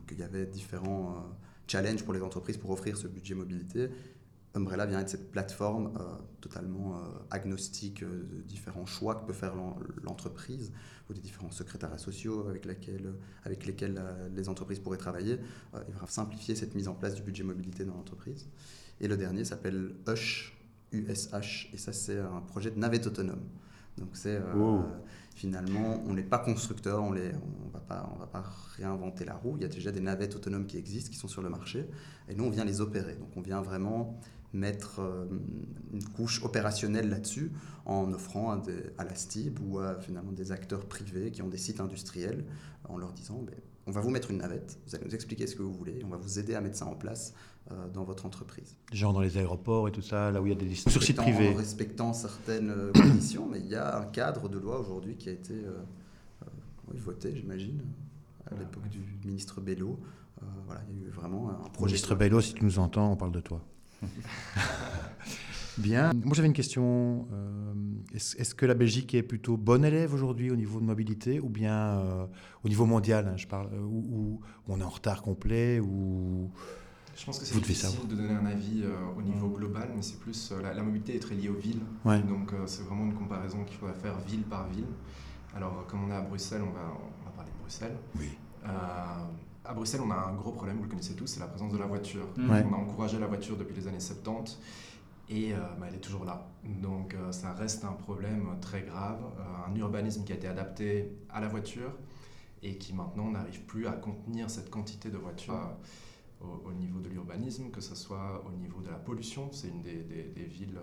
qu'il 0.08 0.18
y 0.18 0.24
avait 0.24 0.44
différents 0.44 1.24
challenges 1.68 2.02
pour 2.02 2.14
les 2.14 2.22
entreprises 2.22 2.56
pour 2.56 2.70
offrir 2.70 2.96
ce 2.96 3.06
budget 3.06 3.36
mobilité. 3.36 3.90
Umbrella 4.54 4.86
vient 4.86 5.00
être 5.00 5.08
cette 5.08 5.32
plateforme 5.32 5.92
euh, 5.98 6.04
totalement 6.40 6.96
euh, 6.96 7.00
agnostique 7.30 8.02
euh, 8.02 8.24
de 8.30 8.40
différents 8.42 8.86
choix 8.86 9.16
que 9.16 9.26
peut 9.26 9.32
faire 9.32 9.54
l'entreprise 10.02 10.72
ou 11.10 11.12
des 11.12 11.20
différents 11.20 11.50
secrétariats 11.50 11.98
sociaux 11.98 12.46
avec, 12.48 12.66
avec 13.44 13.66
lesquels 13.66 14.00
les 14.34 14.48
entreprises 14.48 14.78
pourraient 14.78 14.96
travailler. 14.96 15.38
il 15.88 15.94
va 15.94 16.06
simplifier 16.06 16.54
cette 16.54 16.74
mise 16.74 16.88
en 16.88 16.94
place 16.94 17.14
du 17.14 17.20
budget 17.20 17.42
mobilité 17.42 17.84
dans 17.84 17.94
l'entreprise. 17.94 18.48
Et 19.02 19.08
le 19.08 19.18
dernier 19.18 19.44
s'appelle 19.44 19.94
USH, 20.06 20.56
USH, 20.92 21.68
et 21.74 21.76
ça 21.76 21.92
c'est 21.92 22.18
un 22.18 22.40
projet 22.40 22.70
de 22.70 22.78
navette 22.78 23.06
autonome. 23.06 23.42
Donc 23.98 24.08
c'est 24.14 24.40
finalement, 25.34 26.02
on 26.06 26.14
n'est 26.14 26.22
pas 26.22 26.38
constructeur, 26.38 27.02
on 27.02 27.10
ne 27.10 27.32
on 27.66 27.68
va, 27.68 27.80
pas, 27.80 28.10
on 28.14 28.18
va 28.18 28.26
pas 28.26 28.44
réinventer 28.76 29.26
la 29.26 29.34
roue. 29.34 29.56
Il 29.56 29.62
y 29.62 29.66
a 29.66 29.68
déjà 29.68 29.92
des 29.92 30.00
navettes 30.00 30.36
autonomes 30.36 30.66
qui 30.66 30.78
existent, 30.78 31.10
qui 31.10 31.18
sont 31.18 31.28
sur 31.28 31.42
le 31.42 31.50
marché, 31.50 31.86
et 32.30 32.34
nous 32.34 32.44
on 32.44 32.50
vient 32.50 32.64
les 32.64 32.80
opérer. 32.80 33.16
Donc 33.16 33.36
on 33.36 33.42
vient 33.42 33.60
vraiment 33.60 34.18
mettre 34.54 35.00
euh, 35.00 35.26
une 35.92 36.04
couche 36.04 36.42
opérationnelle 36.42 37.10
là-dessus 37.10 37.52
en 37.84 38.12
offrant 38.12 38.52
à, 38.52 38.62
à, 38.98 39.04
la 39.04 39.14
STIB 39.14 39.58
ou 39.66 39.80
à 39.80 39.96
finalement 39.96 40.32
des 40.32 40.52
acteurs 40.52 40.86
privés 40.86 41.30
qui 41.30 41.42
ont 41.42 41.48
des 41.48 41.58
sites 41.58 41.80
industriels 41.80 42.44
en 42.88 42.96
leur 42.96 43.12
disant 43.12 43.42
ben, 43.42 43.54
on 43.86 43.90
va 43.90 44.00
vous 44.00 44.10
mettre 44.10 44.30
une 44.30 44.38
navette, 44.38 44.78
vous 44.86 44.94
allez 44.94 45.04
nous 45.04 45.14
expliquer 45.14 45.46
ce 45.46 45.56
que 45.56 45.62
vous 45.62 45.72
voulez, 45.72 46.00
on 46.04 46.08
va 46.08 46.16
vous 46.16 46.38
aider 46.38 46.54
à 46.54 46.60
mettre 46.60 46.76
ça 46.76 46.86
en 46.86 46.94
place 46.94 47.34
euh, 47.70 47.88
dans 47.92 48.04
votre 48.04 48.24
entreprise. 48.24 48.76
Genre 48.92 49.12
dans 49.12 49.20
les 49.20 49.36
aéroports 49.36 49.88
et 49.88 49.92
tout 49.92 50.02
ça, 50.02 50.30
là 50.30 50.40
où 50.40 50.46
il 50.46 50.50
y 50.50 50.52
a 50.52 50.58
des 50.58 50.74
sur 50.74 51.02
sites 51.02 51.16
privés. 51.16 51.52
En 51.52 51.56
respectant 51.56 52.12
certaines 52.14 52.70
euh, 52.70 52.92
conditions, 52.94 53.46
mais 53.50 53.58
il 53.58 53.66
y 53.66 53.74
a 53.74 53.98
un 53.98 54.06
cadre 54.06 54.48
de 54.48 54.58
loi 54.58 54.80
aujourd'hui 54.80 55.16
qui 55.16 55.28
a 55.28 55.32
été 55.32 55.54
voté, 56.94 57.34
j'imagine, 57.34 57.82
à 58.50 58.54
l'époque 58.54 58.88
du 58.88 59.00
ministre 59.24 59.60
Bello. 59.60 59.98
voilà, 60.64 60.80
il 60.88 61.00
y 61.00 61.04
a 61.04 61.08
eu 61.08 61.10
vraiment 61.10 61.50
un 61.50 61.68
projet. 61.70 61.94
Ministre 61.94 62.14
Bello, 62.14 62.40
si 62.40 62.54
tu 62.54 62.64
nous 62.64 62.78
entends, 62.78 63.10
on 63.10 63.16
parle 63.16 63.32
de 63.32 63.40
toi. 63.40 63.60
Bien. 65.78 66.12
Moi, 66.24 66.34
j'avais 66.34 66.46
une 66.46 66.54
question. 66.54 67.26
Euh, 67.32 67.74
est-ce, 68.14 68.54
que 68.54 68.66
la 68.66 68.74
Belgique 68.74 69.14
est 69.14 69.22
plutôt 69.22 69.56
bonne 69.56 69.84
élève 69.84 70.14
aujourd'hui 70.14 70.50
au 70.50 70.56
niveau 70.56 70.80
de 70.80 70.84
mobilité 70.84 71.40
ou 71.40 71.48
bien 71.48 71.98
euh, 71.98 72.26
au 72.62 72.68
niveau 72.68 72.86
mondial, 72.86 73.26
hein, 73.28 73.36
je 73.36 73.46
parle, 73.46 73.68
euh, 73.72 73.80
où, 73.80 74.40
on 74.68 74.80
est 74.80 74.84
en 74.84 74.88
retard 74.88 75.22
complet 75.22 75.80
ou 75.80 76.50
je 77.16 77.24
pense 77.26 77.38
que 77.38 77.44
c'est 77.44 77.54
difficile 77.56 78.08
de 78.08 78.16
donner 78.16 78.34
un 78.34 78.46
avis 78.46 78.82
au 79.16 79.22
niveau 79.22 79.48
global, 79.48 79.88
mais 79.94 80.02
c'est 80.02 80.18
plus 80.18 80.52
la, 80.60 80.82
mobilité 80.82 81.14
est 81.14 81.20
très 81.20 81.36
liée 81.36 81.48
aux 81.48 81.54
villes. 81.54 81.82
Donc 82.04 82.52
c'est 82.66 82.82
vraiment 82.82 83.04
une 83.04 83.14
comparaison 83.14 83.62
qu'il 83.62 83.76
faudrait 83.76 83.94
faire 83.94 84.18
ville 84.18 84.42
par 84.42 84.68
ville. 84.68 84.88
Alors 85.54 85.86
comme 85.86 86.08
on 86.08 86.10
est 86.10 86.16
à 86.16 86.22
Bruxelles, 86.22 86.62
on 86.62 86.72
va, 86.72 86.92
on 87.22 87.24
va 87.24 87.30
parler 87.30 87.52
de 87.52 87.58
Bruxelles. 87.60 87.96
Oui 88.18 88.30
à 89.64 89.72
Bruxelles, 89.72 90.00
on 90.04 90.10
a 90.10 90.16
un 90.16 90.34
gros 90.34 90.52
problème, 90.52 90.76
vous 90.76 90.84
le 90.84 90.88
connaissez 90.88 91.14
tous, 91.14 91.26
c'est 91.26 91.40
la 91.40 91.46
présence 91.46 91.72
de 91.72 91.78
la 91.78 91.86
voiture. 91.86 92.26
On 92.38 92.50
a 92.50 92.76
encouragé 92.76 93.18
la 93.18 93.26
voiture 93.26 93.56
depuis 93.56 93.74
les 93.74 93.88
années 93.88 94.00
70 94.00 94.58
et 95.30 95.54
euh, 95.54 95.58
bah, 95.78 95.86
elle 95.88 95.94
est 95.94 96.00
toujours 96.00 96.24
là. 96.24 96.46
Donc 96.64 97.14
euh, 97.14 97.32
ça 97.32 97.52
reste 97.54 97.84
un 97.84 97.92
problème 97.92 98.46
très 98.60 98.82
grave, 98.82 99.20
euh, 99.38 99.70
un 99.70 99.74
urbanisme 99.76 100.24
qui 100.24 100.32
a 100.32 100.36
été 100.36 100.46
adapté 100.46 101.16
à 101.30 101.40
la 101.40 101.48
voiture 101.48 101.92
et 102.62 102.76
qui 102.76 102.92
maintenant 102.94 103.30
n'arrive 103.30 103.62
plus 103.62 103.86
à 103.86 103.92
contenir 103.92 104.50
cette 104.50 104.70
quantité 104.70 105.10
de 105.10 105.16
voitures 105.16 105.70
au, 106.40 106.72
niveau 106.72 107.00
de 107.00 107.08
l'urbanisme, 107.08 107.70
que 107.70 107.80
ce 107.80 107.94
soit 107.94 108.44
au 108.46 108.52
niveau 108.52 108.80
de 108.80 108.90
la 108.90 108.96
pollution. 108.96 109.50
C'est 109.52 109.68
une 109.68 109.82
des, 109.82 110.02
des, 110.02 110.44
villes 110.44 110.78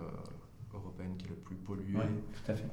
européennes 0.74 1.16
qui 1.16 1.26
est 1.26 1.30
le 1.30 1.36
plus 1.36 1.56
polluée. 1.56 1.96
Oui, 1.96 2.22
tout 2.32 2.50
à 2.50 2.54
fait. 2.54 2.68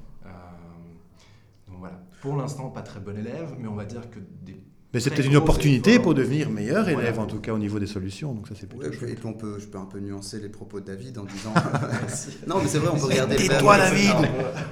donc 1.68 1.78
voilà, 1.78 2.00
pour 2.20 2.36
l'instant 2.36 2.70
pas 2.70 2.82
très 2.82 3.00
bon 3.00 3.16
élève, 3.16 3.56
mais 3.58 3.68
on 3.68 3.74
va 3.74 3.84
dire 3.84 4.10
que 4.10 4.18
des 4.18 4.60
Mais 4.92 4.98
c'est 4.98 5.10
peut-être 5.10 5.26
une 5.26 5.36
opportunité 5.36 5.92
effort. 5.92 6.02
pour 6.02 6.14
devenir 6.14 6.50
meilleur 6.50 6.88
élève, 6.88 7.14
Voilà. 7.14 7.20
en 7.22 7.26
tout 7.26 7.38
cas 7.40 7.52
au 7.52 7.58
niveau 7.58 7.78
des 7.78 7.86
solutions. 7.86 8.34
Donc 8.34 8.48
ça, 8.48 8.54
c'est 8.58 8.66
plutôt 8.66 8.84
Ouais, 8.88 9.10
et 9.10 9.14
puis 9.14 9.26
on 9.26 9.34
peut, 9.34 9.58
je 9.60 9.66
peux 9.66 9.78
un 9.78 9.84
peu 9.84 10.00
nuancer 10.00 10.40
les 10.40 10.48
propos 10.48 10.80
de 10.80 10.86
David 10.86 11.16
en 11.18 11.24
disant. 11.24 11.54
non, 12.48 12.56
mais 12.60 12.66
c'est 12.68 12.78
vrai, 12.78 12.88
on 12.92 12.98
peut 12.98 13.04
regarder 13.06 13.36
le 13.36 13.42
verre. 13.42 13.58
Tais-toi, 13.58 13.76
David 13.78 14.14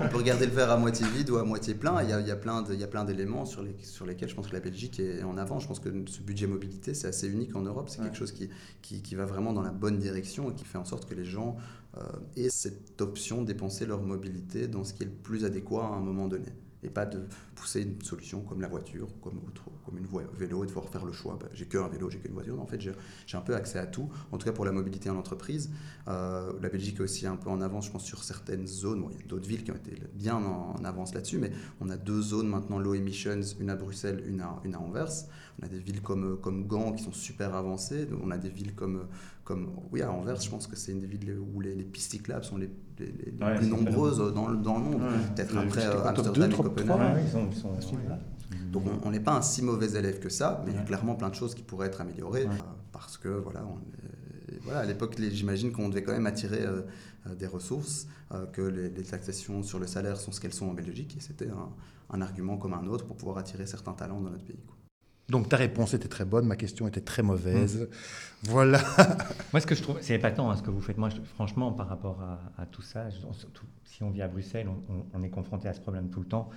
On 0.01 0.09
peut 0.09 0.17
regarder 0.17 0.47
le 0.47 0.53
verre 0.53 0.71
à 0.73 0.77
moitié 0.77 1.07
vide 1.17 1.31
ou 1.31 1.37
à 1.37 1.45
moitié 1.45 1.75
plein. 1.75 2.03
Il 2.03 2.11
y 2.11 2.13
a, 2.13 2.21
il 2.21 2.27
y 2.27 2.31
a 2.33 2.37
plein 2.37 2.63
de- 2.63 2.75
il 2.75 2.81
y 2.81 2.85
a 2.85 2.89
plein 2.89 3.05
d'éléments 3.05 3.45
sur, 3.45 3.63
les, 3.63 3.77
sur 3.83 4.07
lesquels 4.07 4.29
je 4.29 4.35
pense 4.35 4.49
que 4.49 4.55
la 4.55 4.61
Belgique 4.61 4.99
est 4.99 5.23
en 5.23 5.37
avant. 5.39 5.61
Je 5.61 5.69
pense 5.69 5.79
que 5.79 5.89
ce 6.07 6.21
budget 6.21 6.49
mobilité, 6.49 6.95
c'est 6.95 7.07
assez 7.07 7.29
unique 7.29 7.55
en 7.55 7.63
Europe. 7.63 7.89
C'est 7.89 8.03
quelque 8.03 8.17
chose 8.17 8.33
qui, 8.33 8.49
qui, 8.83 9.03
qui 9.03 9.15
va 9.15 9.25
vraiment 9.25 9.53
dans 9.53 9.63
la 9.63 9.71
bonne 9.71 9.99
direction 9.99 10.51
et 10.51 10.55
qui 10.55 10.65
fait 10.65 10.79
en 10.79 10.85
sorte 10.85 11.09
que 11.09 11.15
les 11.15 11.25
gens 11.25 11.57
euh, 11.97 12.01
aient 12.37 12.51
cette 12.51 13.01
option 13.01 13.43
de 13.43 13.47
dépenser 13.47 13.87
leur 13.87 14.03
mobilité 14.03 14.67
dans 14.67 14.83
ce 14.83 14.95
qui 14.95 15.05
est 15.05 15.07
le 15.07 15.13
plus 15.13 15.45
adéquat 15.45 15.85
à 15.85 15.97
un 15.97 16.01
moment 16.01 16.27
donné. 16.27 16.49
Et 16.83 16.91
pas 16.91 17.07
de 17.07 17.27
pousser 17.55 17.83
une 17.83 18.01
solution 18.03 18.41
comme 18.43 18.61
la 18.61 18.69
voiture, 18.69 19.09
comme, 19.21 19.39
autre, 19.39 19.65
comme 19.85 19.99
une 19.99 20.07
voie, 20.07 20.23
vélo, 20.37 20.63
et 20.63 20.67
de 20.67 20.69
devoir 20.69 20.89
faire 20.89 21.05
le 21.05 21.13
choix. 21.13 21.37
Ben, 21.41 21.49
j'ai 21.53 21.67
qu'un 21.67 21.89
vélo, 21.89 22.09
j'ai 22.09 22.19
qu'une 22.19 22.33
voiture. 22.33 22.57
Non, 22.57 22.63
en 22.63 22.67
fait, 22.67 22.81
j'ai 22.81 23.37
un 23.37 23.41
peu 23.41 23.55
accès 23.55 23.79
à 23.79 23.87
tout, 23.87 24.09
en 24.31 24.39
tout 24.39 24.45
cas 24.45 24.53
pour 24.53 24.65
la 24.65 24.73
mobilité 24.73 25.11
en 25.11 25.17
entreprise. 25.17 25.71
Euh, 26.07 26.53
la 26.63 26.69
Belgique 26.69 26.97
est 26.99 27.03
aussi 27.03 27.27
un 27.27 27.37
peu 27.37 27.51
en 27.51 27.61
avance, 27.61 27.87
je 27.87 27.91
pense, 27.91 28.05
sur 28.05 28.23
certaines 28.23 28.67
zones. 28.67 29.05
Il 29.11 29.21
y 29.21 29.25
a 29.25 29.27
d'autres 29.27 29.49
villes 29.49 29.65
qui 29.65 29.73
ont 29.73 29.77
été 29.77 30.01
bien 30.15 30.37
en, 30.37 30.77
en 30.79 30.85
avance 30.85 31.15
là-dessus, 31.15 31.39
mais 31.39 31.51
on 31.81 31.91
a 31.91 31.97
deux 31.97 32.23
zones 32.23 32.49
maintenant 32.49 32.79
low 32.79 32.95
emissions, 32.95 33.41
une 33.59 33.71
à 33.71 33.77
Bruxelles, 33.77 34.23
une 34.27 34.41
à, 34.41 34.61
une 34.65 34.75
à 34.75 34.81
Anvers. 34.81 35.11
On 35.61 35.67
a 35.67 35.69
des 35.69 35.79
villes 35.81 36.03
comme, 36.03 36.39
comme 36.41 36.67
Gand 36.67 36.93
qui 36.93 37.03
sont 37.03 37.13
super 37.13 37.55
avancées. 37.55 38.09
On 38.23 38.31
a 38.31 38.39
des 38.39 38.51
villes 38.51 38.75
comme, 38.75 39.07
comme 39.49 39.71
oui, 39.93 40.03
à 40.03 40.13
Anvers, 40.13 40.39
je 40.43 40.51
pense 40.51 40.67
que 40.67 40.77
c'est 40.77 40.93
une 40.93 41.01
des 41.01 41.07
villes 41.07 41.39
où 41.55 41.61
les, 41.63 41.75
les 41.75 41.83
pistes 41.85 42.11
cyclables 42.11 42.45
sont 42.45 42.59
les, 42.59 42.69
les- 42.99 43.07
les- 43.07 43.31
les 43.33 43.43
Ouais, 43.43 43.57
plus 43.57 43.67
nombreuses 43.67 44.19
dans, 44.35 44.47
le- 44.49 44.59
dans 44.59 44.77
le 44.77 44.85
monde. 44.85 45.01
Peut-être 45.35 45.57
Euh, 45.57 45.61
après 45.63 45.87
euh, 45.87 46.05
Amsterdam 46.05 46.51
et 46.51 46.55
Copenhague. 46.55 46.87
trois, 46.87 46.97
Ouais, 47.15 47.23
ils 47.25 47.31
sont, 47.33 47.49
ils 47.51 47.57
sont- 47.57 47.75
À 47.75 47.81
ce 47.81 47.91
niveau-là. 47.93 48.19
Donc 48.73 48.83
on- 49.07 49.11
n'est 49.11 49.21
pas 49.21 49.33
un 49.35 49.41
si 49.41 49.63
mauvais 49.63 49.91
élève 49.99 50.19
que 50.19 50.29
ça, 50.29 50.63
mais 50.67 50.73
il 50.73 50.77
y 50.77 50.79
a 50.79 50.83
clairement 50.83 51.15
plein 51.15 51.31
de 51.31 51.35
choses 51.35 51.55
qui 51.55 51.63
pourraient 51.63 51.87
être 51.87 52.03
améliorées 52.03 52.45
Ouais. 52.45 52.51
euh, 52.55 52.73
parce 52.93 53.17
que 53.17 53.29
voilà, 53.31 53.65
on 53.67 53.79
est- 53.79 54.59
voilà 54.65 54.81
à 54.81 54.85
l'époque 54.85 55.17
j'imagine 55.19 55.73
qu'on 55.73 55.89
devait 55.89 56.03
quand 56.03 56.13
même 56.13 56.27
attirer 56.27 56.61
euh, 56.67 56.83
des 57.39 57.47
ressources, 57.47 58.07
euh, 58.33 58.45
que 58.47 58.61
les, 58.61 58.91
les 58.91 59.03
taxations 59.03 59.63
sur 59.63 59.79
le 59.79 59.87
salaire 59.87 60.19
sont 60.19 60.31
ce 60.33 60.41
qu'elles 60.43 60.53
sont 60.53 60.67
en 60.67 60.75
Belgique 60.75 61.15
et 61.17 61.21
c'était 61.21 61.49
un, 61.49 61.71
un 62.11 62.21
argument 62.21 62.59
comme 62.59 62.75
un 62.75 62.87
autre 62.87 63.07
pour 63.07 63.17
pouvoir 63.17 63.39
attirer 63.39 63.67
certains 63.67 63.93
talents 63.95 64.21
dans 64.21 64.31
notre 64.31 64.45
pays. 64.45 64.61
quoi. 64.67 64.77
Donc 65.29 65.49
ta 65.49 65.57
réponse 65.59 65.93
était 65.95 66.09
très 66.09 66.25
bonne, 66.25 66.47
ma 66.47 66.57
question 66.57 66.89
était 66.89 67.03
très 67.03 67.23
mauvaise. 67.23 67.89
Voilà. 68.45 68.81
Moi, 69.53 69.61
ce 69.61 69.67
que 69.67 69.75
je 69.75 69.83
trouve, 69.83 69.99
c'est 70.01 70.15
épatant 70.15 70.51
hein, 70.51 70.57
ce 70.57 70.63
que 70.63 70.71
vous 70.71 70.81
faites. 70.81 70.97
Moi, 70.97 71.11
je- 71.11 71.21
franchement, 71.35 71.71
par 71.73 71.89
rapport 71.89 72.21
à, 72.23 72.63
à 72.63 72.67
tout 72.67 72.81
ça, 72.83 73.11
je- 73.11 73.27
on- 73.27 73.33
surtout 73.35 73.67
si 73.85 74.03
on 74.03 74.11
vit 74.11 74.23
à 74.23 74.29
Bruxelles, 74.29 74.69
on, 74.69 74.93
on- 74.95 75.05
on 75.13 75.23
est 75.23 75.29
confronté 75.29 75.69
à 75.69 75.75
ce 75.75 75.81
problème 75.81 76.09
tout 76.09 76.21
le 76.21 76.27
temps. 76.27 76.49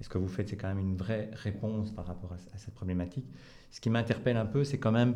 Et 0.00 0.04
ce 0.04 0.08
que 0.08 0.18
vous 0.18 0.28
faites, 0.28 0.48
c'est 0.48 0.56
quand 0.56 0.68
même 0.68 0.78
une 0.78 0.96
vraie 0.96 1.30
réponse 1.34 1.90
par 1.90 2.06
rapport 2.06 2.32
à, 2.32 2.36
à 2.36 2.58
cette 2.58 2.74
problématique. 2.74 3.26
Ce 3.72 3.80
qui 3.80 3.90
m'interpelle 3.90 4.36
un 4.36 4.46
peu, 4.46 4.62
c'est 4.64 4.78
quand 4.78 4.92
même 4.92 5.14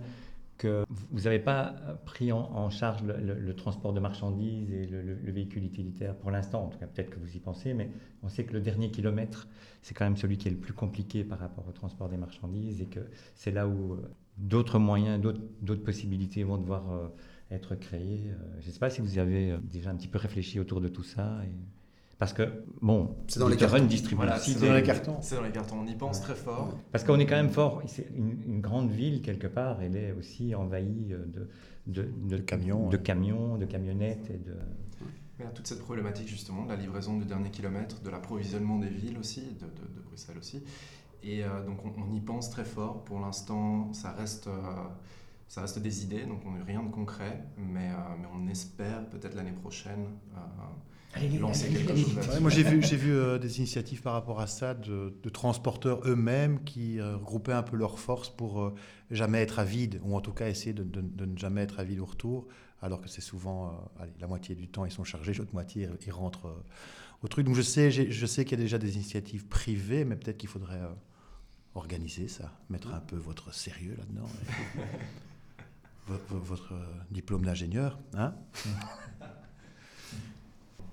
que 0.57 0.85
vous 1.11 1.21
n'avez 1.23 1.39
pas 1.39 1.75
pris 2.05 2.33
en, 2.33 2.71
charge 2.71 3.03
le, 3.03 3.55
transport 3.55 3.93
de 3.93 4.01
marchandises 4.01 4.73
et 4.73 4.87
le, 4.87 5.03
le- 5.03 5.15
le 5.17 5.33
véhicule 5.33 5.65
utilitaire 5.65 6.17
pour 6.17 6.31
l'instant. 6.31 6.65
En 6.65 6.69
tout 6.69 6.79
cas, 6.79 6.87
peut-être 6.87 7.11
que 7.11 7.19
vous 7.19 7.37
y 7.37 7.41
pensez, 7.41 7.75
mais 7.75 7.91
on 8.23 8.29
sait 8.29 8.45
que 8.45 8.53
le 8.53 8.61
dernier 8.61 8.91
kilomètre, 8.91 9.49
c'est 9.83 9.95
quand 9.95 10.05
même 10.05 10.17
celui 10.17 10.39
qui 10.39 10.49
est 10.49 10.53
le 10.53 10.57
plus 10.59 10.73
compliqué 10.73 11.25
par 11.25 11.39
rapport 11.39 11.67
au 11.69 11.73
transport 11.73 12.09
des 12.09 12.17
marchandises 12.17 12.81
et 12.81 12.87
que 12.87 13.01
c'est 13.35 13.51
là 13.51 13.67
où 13.69 13.95
euh, 13.95 14.11
d'autres 14.39 14.79
moyens, 14.79 15.21
d'autres 15.21 15.83
possibilités 15.85 16.45
vont 16.45 16.59
devoir 16.59 16.91
euh, 16.93 17.09
être 17.51 17.75
créées. 17.75 18.31
Euh, 18.31 18.61
Je 18.61 18.69
ne 18.69 18.73
sais 18.73 18.79
pas 18.81 18.91
si 18.91 19.01
vous 19.01 19.19
avez 19.19 19.57
déjà 19.63 19.91
un 19.91 19.97
petit 19.97 20.09
peu 20.09 20.19
réfléchi 20.19 20.61
autour 20.61 20.81
de 20.81 20.89
tout 20.89 21.03
ça. 21.05 21.41
Parce 22.19 22.33
que, 22.33 22.65
bon, 22.81 23.17
C'est 23.27 23.41
dans 23.41 23.49
les 23.49 23.57
cartons. 23.57 23.87
Voilà, 24.17 24.39
c'est 24.39 24.61
dans 24.61 24.73
les 24.75 24.83
cartons. 24.83 25.17
C'est 25.21 25.35
dans 25.35 25.43
les 25.43 25.51
cartons, 25.51 25.77
on 25.83 25.87
y 25.87 25.95
pense 25.95 26.21
très 26.21 26.35
fort. 26.35 26.79
Parce 26.93 27.05
qu'on 27.05 27.19
est 27.19 27.27
quand 27.27 27.35
même 27.37 27.51
fort, 27.51 27.83
c'est 27.87 28.09
une, 28.15 28.41
une 28.47 28.61
grande 28.61 28.91
ville 28.91 29.21
quelque 29.21 29.47
part, 29.49 29.83
elle 29.83 29.97
est 29.97 30.13
aussi 30.13 30.55
envahie 30.55 31.13
euh, 31.13 31.25
de, 31.27 31.49
de, 31.87 32.03
de- 32.03 32.37
De 32.37 32.43
camions, 32.43 32.89
de, 32.89 32.97
ouais. 32.97 33.03
camions, 33.03 33.57
de 33.59 33.65
camionnettes 33.67 34.31
et 34.31 34.39
de... 34.39 34.55
Mais 35.39 35.45
il 35.45 35.45
y 35.47 35.49
a 35.49 35.51
toute 35.51 35.67
cette 35.67 35.81
problématique 35.83 36.29
justement 36.29 36.65
de 36.65 36.69
la 36.69 36.77
livraison 36.77 37.19
du 37.19 37.25
dernier 37.25 37.51
kilomètre, 37.51 38.01
de 38.03 38.09
l'approvisionnement 38.11 38.79
des 38.79 38.89
villes 38.89 39.19
aussi, 39.19 39.41
de, 39.41 39.67
de- 39.67 39.95
de 39.97 40.01
Bruxelles 40.07 40.39
aussi. 40.39 40.63
Et 41.25 41.43
euh, 41.43 41.65
donc 41.67 41.79
on, 41.85 41.93
on 42.01 42.15
y 42.15 42.21
pense 42.21 42.49
très 42.51 42.65
fort. 42.65 43.03
Pour 43.05 43.19
l'instant, 43.19 43.93
ça 43.93 44.13
reste, 44.13 44.47
euh, 44.47 44.53
ça 45.49 45.63
reste 45.63 45.81
des 45.81 46.05
idées, 46.05 46.25
donc 46.27 46.41
on 46.47 46.53
n'a 46.53 46.65
rien 46.65 46.83
de 46.85 46.91
concret, 46.91 47.45
mais, 47.59 47.89
euh, 47.91 47.95
mais 48.21 48.29
on 48.33 48.47
espère 48.49 49.05
peut-être 49.11 49.35
l'année 49.35 49.53
prochaine 49.53 50.07
euh, 50.37 50.39
lancer 51.41 51.69
quelque 51.69 51.97
chose 51.97 52.15
là-dessus. 52.15 52.31
Ouais, 52.33 52.41
moi, 52.41 52.51
j'ai 52.51 52.63
vu, 52.63 52.83
j'ai 52.83 52.97
vu 52.97 53.13
euh, 53.13 53.39
des 53.39 53.59
initiatives 53.59 54.03
par 54.03 54.13
rapport 54.15 54.41
à 54.41 54.47
ça 54.47 54.75
de, 54.75 55.15
de 55.23 55.29
transporteurs 55.29 56.01
eux-mêmes 56.07 56.63
qui 56.65 56.99
euh, 57.01 57.17
regroupaient 57.17 57.53
un 57.53 57.63
peu 57.63 57.77
leurs 57.77 57.99
forces 57.99 58.31
pour 58.31 58.61
euh, 58.63 58.75
jamais 59.11 59.41
être 59.43 59.59
à 59.59 59.65
vide, 59.65 60.01
ou 60.05 60.17
en 60.17 60.21
tout 60.21 60.33
cas 60.33 60.49
essayer 60.49 60.73
de, 60.73 60.85
de- 60.85 61.01
de 61.01 61.25
ne 61.27 61.37
jamais 61.37 61.63
être 61.63 61.81
à 61.81 61.85
vide 61.85 62.01
au 62.01 62.05
retour, 62.07 62.47
alors 62.83 63.01
que 63.01 63.09
c'est 63.09 63.21
souvent, 63.21 63.69
euh, 63.69 64.03
allez, 64.03 64.13
la 64.21 64.27
moitié 64.27 64.55
du 64.55 64.69
temps, 64.69 64.85
ils 64.85 64.91
sont 64.93 65.05
chargés, 65.05 65.35
l'autre 65.35 65.55
moitié, 65.55 65.89
ils 66.07 66.13
rentrent 66.13 66.47
euh, 66.47 66.63
au 67.23 67.29
truc. 67.29 67.47
Donc 67.47 67.55
je 67.55 67.63
sais, 67.63 67.91
je 67.91 68.27
sais 68.27 68.45
qu'il 68.45 68.59
y 68.59 68.61
a 68.61 68.65
déjà 68.65 68.79
des 68.79 68.95
initiatives 68.97 69.47
privées, 69.47 70.05
mais 70.05 70.17
peut-être 70.17 70.39
qu'il 70.39 70.49
faudrait 70.49 70.81
euh, 70.81 70.89
organiser 71.75 72.29
ça, 72.29 72.53
mettre 72.71 72.93
un 72.95 73.01
peu 73.01 73.17
votre 73.17 73.53
sérieux 73.55 73.97
là-dedans. 73.99 74.29
votre 76.31 76.75
diplôme 77.11 77.45
d'ingénieur, 77.47 77.99
hein 78.15 78.35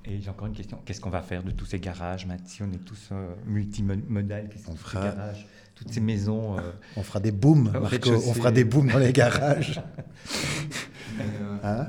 Et 0.06 0.20
j'ai 0.20 0.30
encore 0.30 0.48
une 0.48 0.54
question, 0.56 0.80
qu'est-ce 0.86 1.00
qu'on 1.00 1.10
va 1.12 1.22
faire 1.22 1.44
de 1.44 1.52
tous 1.52 1.66
ces 1.66 1.80
garages 1.80 2.26
maintenant 2.26 2.46
Si 2.48 2.64
on 2.64 2.72
est 2.72 2.84
tous 2.84 3.10
euh, 3.12 3.34
multimodal, 3.46 4.50
qu'est-ce 4.50 4.66
qu'on 4.66 4.72
On 4.74 4.76
fera 4.76 5.02
fera- 5.02 5.12
garages? 5.16 5.48
Toutes 5.76 5.92
ces 5.94 6.00
maisons... 6.02 6.58
euh, 6.58 6.62
On 6.98 7.04
fera 7.04 7.20
des 7.20 7.32
booms, 7.32 7.72
Marco, 7.82 8.10
on 8.12 8.34
fera 8.34 8.52
des 8.52 8.64
booms 8.64 8.90
dans 8.92 9.00
les 9.00 9.14
garages. 9.14 9.82
Euh, 11.20 11.58
Hein? 11.62 11.88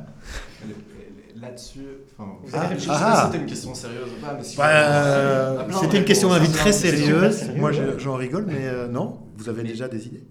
Là-dessus, 1.40 1.80
enfin, 2.18 2.32
Ah, 2.52 2.66
je 2.70 2.74
ne 2.74 2.78
sais 2.80 2.86
ah, 2.90 2.98
pas 2.98 3.12
ah. 3.12 3.16
si 3.20 3.26
c'était 3.26 3.38
une 3.44 3.48
question 3.48 3.74
sérieuse 3.74 4.08
ou 4.18 4.20
pas, 4.20 4.34
mais 4.36 4.42
si 4.44 4.56
Bah, 4.56 4.68
euh, 4.68 5.68
C'était 5.80 5.98
une 5.98 6.04
question 6.04 6.28
d'invite 6.28 6.52
très 6.52 6.72
sérieuse. 6.72 7.50
Moi, 7.56 7.70
j'en 7.98 8.16
rigole, 8.16 8.46
mais 8.46 8.64
euh, 8.66 8.88
non, 8.88 9.20
vous 9.36 9.48
avez 9.48 9.62
Mais- 9.62 9.68
déjà 9.70 9.88
des 9.88 10.06
idées? 10.08 10.24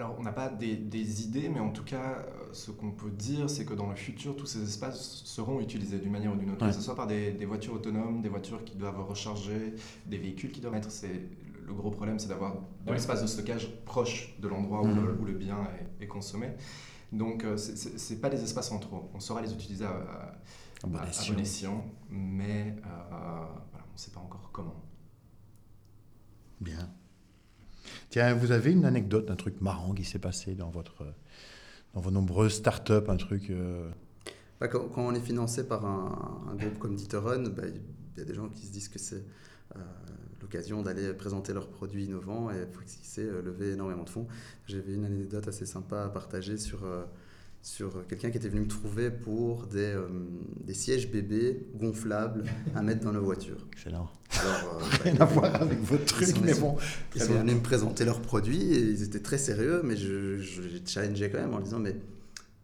Alors, 0.00 0.16
on 0.18 0.22
n'a 0.22 0.32
pas 0.32 0.48
des, 0.48 0.76
des 0.76 1.24
idées, 1.24 1.50
mais 1.50 1.60
en 1.60 1.68
tout 1.68 1.84
cas, 1.84 2.24
euh, 2.26 2.52
ce 2.54 2.70
qu'on 2.70 2.90
peut 2.90 3.10
dire, 3.10 3.50
c'est 3.50 3.66
que 3.66 3.74
dans 3.74 3.86
le 3.90 3.94
futur, 3.96 4.34
tous 4.34 4.46
ces 4.46 4.62
espaces 4.62 5.20
seront 5.26 5.60
utilisés 5.60 5.98
d'une 5.98 6.10
manière 6.10 6.32
ou 6.32 6.36
d'une 6.36 6.50
autre, 6.52 6.64
Ouais. 6.64 6.70
que 6.70 6.74
ce 6.74 6.80
soit 6.80 6.94
par 6.96 7.06
des, 7.06 7.32
des 7.32 7.44
voitures 7.44 7.74
autonomes, 7.74 8.22
des 8.22 8.30
voitures 8.30 8.64
qui 8.64 8.76
doivent 8.76 9.06
recharger, 9.06 9.74
des 10.06 10.16
véhicules 10.16 10.52
qui 10.52 10.62
doivent 10.62 10.76
être. 10.76 10.90
C'est 10.90 11.20
le 11.66 11.74
gros 11.74 11.90
problème, 11.90 12.18
c'est 12.18 12.28
d'avoir 12.28 12.54
de 12.54 12.58
Ouais. 12.88 12.94
l'espace 12.94 13.20
de 13.20 13.26
stockage 13.26 13.68
proche 13.84 14.34
de 14.40 14.48
l'endroit 14.48 14.80
où, 14.80 14.86
Mhm. 14.86 15.04
le, 15.04 15.20
où 15.20 15.24
le 15.26 15.34
bien 15.34 15.58
est, 16.00 16.04
est 16.04 16.08
consommé. 16.08 16.48
Donc, 17.12 17.44
euh, 17.44 17.58
c'est 17.58 17.76
c'est 17.98 18.20
pas 18.22 18.30
des 18.30 18.42
espaces 18.42 18.72
en 18.72 18.78
trop. 18.78 19.10
On 19.12 19.20
saura 19.20 19.42
les 19.42 19.52
utiliser 19.52 19.84
à, 19.84 19.90
à- 19.90 20.86
bon 20.86 20.96
à- 20.96 21.02
à 21.02 21.08
escient. 21.08 21.34
bon 21.34 21.40
escient, 21.40 21.84
mais 22.08 22.74
euh, 22.86 23.04
voilà, 23.70 23.84
on 23.86 23.92
ne 23.92 23.98
sait 23.98 24.12
pas 24.12 24.20
encore 24.20 24.48
comment. 24.50 24.80
Bien. 26.58 26.88
Tiens, 28.10 28.34
vous 28.34 28.50
avez 28.50 28.72
une 28.72 28.84
anecdote 28.84 29.26
d'un 29.26 29.36
truc 29.36 29.60
marrant 29.60 29.94
qui 29.94 30.04
s'est 30.04 30.18
passé 30.18 30.54
dans, 30.54 30.68
votre, 30.68 31.06
dans 31.94 32.00
vos 32.00 32.10
nombreuses 32.10 32.54
startups, 32.54 33.08
un 33.08 33.16
truc. 33.16 33.50
euh, 33.50 33.88
Bah, 34.58 34.66
quand, 34.66 34.90
on 34.96 35.14
est 35.14 35.20
financé 35.20 35.66
par 35.66 35.86
un, 35.86 36.48
un 36.50 36.56
groupe 36.56 36.78
comme 36.78 36.96
Dieterun, 36.96 37.48
bah, 37.50 37.62
il 37.68 38.18
y 38.18 38.20
a 38.20 38.24
des 38.24 38.34
gens 38.34 38.48
qui 38.48 38.66
se 38.66 38.72
disent 38.72 38.88
que 38.88 38.98
c'est 38.98 39.24
euh, 39.76 39.80
l'occasion 40.42 40.82
d'aller 40.82 41.12
présenter 41.14 41.52
leurs 41.52 41.68
produits 41.68 42.04
innovants 42.06 42.50
et 42.50 42.66
c'est 42.86 43.22
euh, 43.22 43.42
lever 43.42 43.72
énormément 43.74 44.02
de 44.02 44.10
fonds. 44.10 44.26
J'avais 44.66 44.94
une 44.94 45.04
anecdote 45.04 45.46
assez 45.46 45.64
sympa 45.66 46.02
à 46.02 46.08
partager 46.08 46.56
sur, 46.56 46.80
sur 47.62 48.06
quelqu'un 48.06 48.30
qui 48.30 48.38
était 48.38 48.48
venu 48.48 48.62
me 48.62 48.68
trouver 48.68 49.10
pour 49.10 49.66
des, 49.66 49.78
euh, 49.94 50.08
des 50.64 50.72
sièges 50.74 51.10
bébés 51.10 51.66
gonflables 51.74 52.44
à 52.74 52.82
mettre 52.82 53.04
dans 53.04 53.12
nos 53.12 53.22
voitures. 53.22 53.66
Excellent. 53.72 54.08
Alors, 54.40 54.76
euh, 54.76 54.80
bah, 54.90 54.96
Rien 55.04 55.16
à 55.20 55.24
voir 55.26 55.62
avec 55.62 55.78
votre 55.80 56.04
truc, 56.06 56.28
sont- 56.28 56.40
mais 56.42 56.50
ils 56.50 56.54
sont- 56.54 56.60
bon. 56.60 56.76
Ils 57.16 57.22
sont 57.22 57.34
venus 57.34 57.56
me 57.56 57.60
présenter 57.62 58.04
leurs 58.04 58.22
produits 58.22 58.72
et 58.72 58.78
ils 58.80 59.02
étaient 59.02 59.20
très 59.20 59.38
sérieux, 59.38 59.82
mais 59.84 59.96
je, 59.96 60.38
je, 60.38 60.62
j'ai 60.62 60.82
challengé 60.86 61.28
quand 61.30 61.38
même 61.40 61.54
en 61.54 61.60
disant 61.60 61.78
mais 61.80 61.96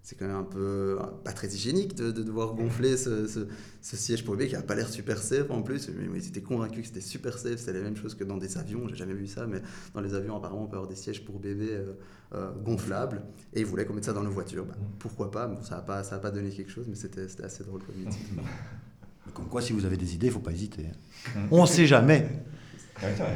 c'est 0.08 0.14
quand 0.14 0.26
même 0.28 0.36
un 0.36 0.44
peu 0.44 0.96
pas 1.24 1.32
très 1.32 1.48
hygiénique 1.48 1.96
de, 1.96 2.12
de 2.12 2.22
devoir 2.22 2.54
gonfler 2.54 2.96
ce, 2.96 3.26
ce, 3.26 3.40
ce 3.82 3.96
siège 3.96 4.24
pour 4.24 4.36
bébé 4.36 4.48
qui 4.48 4.54
a 4.54 4.62
pas 4.62 4.76
l'air 4.76 4.88
super 4.88 5.18
safe 5.20 5.50
en 5.50 5.62
plus. 5.62 5.88
Mais, 5.88 6.06
ils 6.20 6.28
étaient 6.28 6.40
convaincus 6.42 6.82
que 6.82 6.86
c'était 6.86 7.00
super 7.00 7.36
safe, 7.38 7.56
c'est 7.56 7.72
la 7.72 7.80
même 7.80 7.96
chose 7.96 8.14
que 8.14 8.22
dans 8.22 8.36
des 8.36 8.56
avions. 8.56 8.86
J'ai 8.88 8.94
jamais 8.94 9.14
vu 9.14 9.26
ça, 9.26 9.48
mais 9.48 9.60
dans 9.94 10.00
les 10.00 10.14
avions 10.14 10.36
apparemment 10.36 10.62
on 10.62 10.66
peut 10.68 10.76
avoir 10.76 10.88
des 10.88 10.94
sièges 10.94 11.24
pour 11.24 11.40
bébé 11.40 11.70
euh, 11.72 11.92
euh, 12.34 12.52
gonflables 12.64 13.22
et 13.52 13.60
ils 13.60 13.66
voulaient 13.66 13.84
qu'on 13.84 13.94
mette 13.94 14.04
ça 14.04 14.12
dans 14.12 14.22
nos 14.22 14.30
voitures. 14.30 14.64
Bah, 14.64 14.76
pourquoi 15.00 15.28
pas? 15.32 15.48
Bon, 15.48 15.60
ça 15.64 15.74
n'a 15.74 15.82
pas 15.82 16.04
ça 16.04 16.14
a 16.14 16.18
pas 16.20 16.30
donné 16.30 16.50
quelque 16.50 16.70
chose, 16.70 16.86
mais 16.88 16.94
c'était 16.94 17.26
c'était 17.28 17.42
assez 17.44 17.64
drôle 17.64 17.82
comme 17.82 18.00
idée. 18.00 18.16
Comme 19.34 19.48
quoi, 19.48 19.60
si 19.60 19.72
vous 19.72 19.84
avez 19.84 19.96
des 19.96 20.14
idées, 20.14 20.28
il 20.28 20.30
ne 20.30 20.34
faut 20.34 20.40
pas 20.40 20.52
hésiter. 20.52 20.86
hein. 21.34 21.40
On 21.50 21.62
ne 21.62 21.66
sait 21.66 21.84
jamais. 21.86 22.28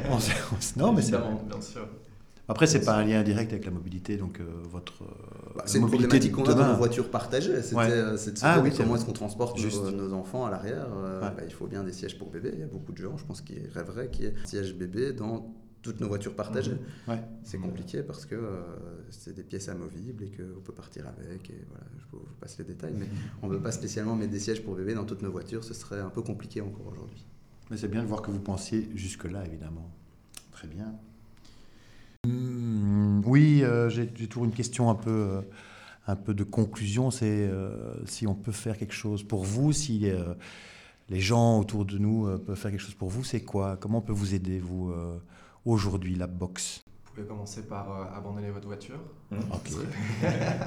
On 0.09 0.19
sait- 0.19 0.31
on 0.55 0.59
sait- 0.61 0.79
non, 0.79 0.93
mais 0.93 1.01
c'est 1.01 1.11
bien 1.49 1.61
sûr. 1.61 1.87
Après, 2.51 2.67
c'est 2.67 2.83
pas 2.85 2.95
un 2.97 3.03
lien 3.05 3.23
direct 3.23 3.51
avec 3.53 3.65
la 3.65 3.71
mobilité, 3.71 4.17
donc 4.17 4.39
euh, 4.39 4.43
votre. 4.69 5.03
euh, 5.03 5.07
Bah, 5.55 5.63
c'est 5.65 5.77
une 5.77 5.85
mobilité 5.85 6.07
problématique 6.07 6.31
qu'on 6.33 6.43
a 6.43 6.53
dans 6.53 6.67
nos 6.73 6.77
voitures 6.77 7.09
partagées. 7.09 7.61
C'était 7.61 7.75
Ouais. 7.75 7.89
euh, 7.89 8.17
c'est 8.17 8.33
de 8.33 8.37
se 8.37 8.45
Ah 8.45 8.55
dire 8.55 8.63
oui, 8.63 8.71
comment 8.77 8.95
est-ce 8.95 9.05
qu'on 9.05 9.13
transporte 9.13 9.57
nos, 9.57 9.63
Juste. 9.63 9.83
nos 9.93 10.13
enfants 10.13 10.45
à 10.45 10.51
l'arrière. 10.51 10.87
Euh, 10.93 11.21
Ouais. 11.21 11.33
bah, 11.35 11.43
il 11.45 11.53
faut 11.53 11.67
bien 11.67 11.83
des 11.83 11.93
sièges 11.93 12.17
pour 12.19 12.29
bébés. 12.29 12.51
Il 12.53 12.59
y 12.59 12.63
a 12.63 12.67
beaucoup 12.67 12.91
de 12.91 12.97
gens, 12.97 13.17
je 13.17 13.25
pense, 13.25 13.41
qui 13.41 13.55
rêveraient 13.73 14.09
qu'il 14.09 14.25
y 14.25 14.27
ait 14.27 14.33
un 14.43 14.45
siège 14.47 14.75
bébé 14.75 15.13
dans 15.13 15.53
toutes 15.81 15.99
nos 15.99 16.07
voitures 16.07 16.35
partagées. 16.35 16.77
Ouais. 17.07 17.19
C'est 17.43 17.57
compliqué 17.57 18.03
parce 18.03 18.25
que 18.27 18.35
euh, 18.35 18.61
c'est 19.09 19.33
des 19.33 19.41
pièces 19.43 19.67
amovibles 19.69 20.23
et 20.25 20.29
qu'on 20.31 20.61
peut 20.61 20.73
partir 20.73 21.05
avec. 21.07 21.49
Et 21.49 21.61
voilà, 21.69 21.85
je 21.97 22.05
vous 22.11 22.23
passe 22.39 22.57
les 22.59 22.65
détails, 22.65 22.93
mais 22.97 23.07
on 23.41 23.47
ne 23.47 23.53
veut 23.53 23.61
pas 23.61 23.71
spécialement 23.71 24.15
mettre 24.15 24.31
des 24.31 24.39
sièges 24.39 24.61
pour 24.63 24.75
bébé 24.75 24.93
dans 24.93 25.05
toutes 25.05 25.21
nos 25.23 25.31
voitures. 25.31 25.63
Ce 25.63 25.73
serait 25.73 25.99
un 26.01 26.09
peu 26.09 26.21
compliqué 26.21 26.61
encore 26.61 26.87
aujourd'hui. 26.91 27.25
Mais 27.71 27.77
c'est 27.77 27.87
bien 27.87 28.03
de 28.03 28.07
voir 28.07 28.21
que 28.21 28.29
vous 28.29 28.39
pensiez 28.41 28.89
jusque-là, 28.93 29.43
évidemment. 29.45 29.89
Très 30.51 30.67
bien. 30.67 30.93
Hmm, 32.27 33.21
oui, 33.25 33.63
euh, 33.63 33.89
j'ai 33.89 34.07
toujours 34.07 34.45
une 34.45 34.53
question 34.53 34.91
un 34.91 34.95
peu, 34.95 35.09
euh, 35.09 35.41
un 36.05 36.15
peu 36.15 36.35
de 36.35 36.43
conclusion. 36.43 37.09
C'est 37.09 37.25
euh, 37.25 37.95
si 38.05 38.27
on 38.27 38.35
peut 38.35 38.51
faire 38.51 38.77
quelque 38.77 38.93
chose 38.93 39.23
pour 39.23 39.43
vous, 39.43 39.73
si 39.73 40.07
euh, 40.09 40.35
les 41.09 41.19
gens 41.19 41.59
autour 41.59 41.83
de 41.83 41.97
nous 41.97 42.27
euh, 42.27 42.37
peuvent 42.37 42.57
faire 42.57 42.69
quelque 42.69 42.81
chose 42.81 42.93
pour 42.93 43.09
vous, 43.09 43.23
c'est 43.23 43.41
quoi? 43.41 43.75
Comment 43.77 43.99
on 43.99 44.01
peut 44.01 44.13
vous 44.13 44.35
aider, 44.35 44.59
vous, 44.59 44.91
euh, 44.91 45.17
aujourd'hui, 45.65 46.13
la 46.15 46.27
box 46.27 46.81
Vous 47.05 47.13
pouvez 47.15 47.27
commencer 47.27 47.63
par 47.63 47.91
euh, 47.91 48.05
abandonner 48.15 48.51
votre 48.51 48.67
voiture. 48.67 48.99
Ok. 49.31 49.71
Euh, 50.23 50.59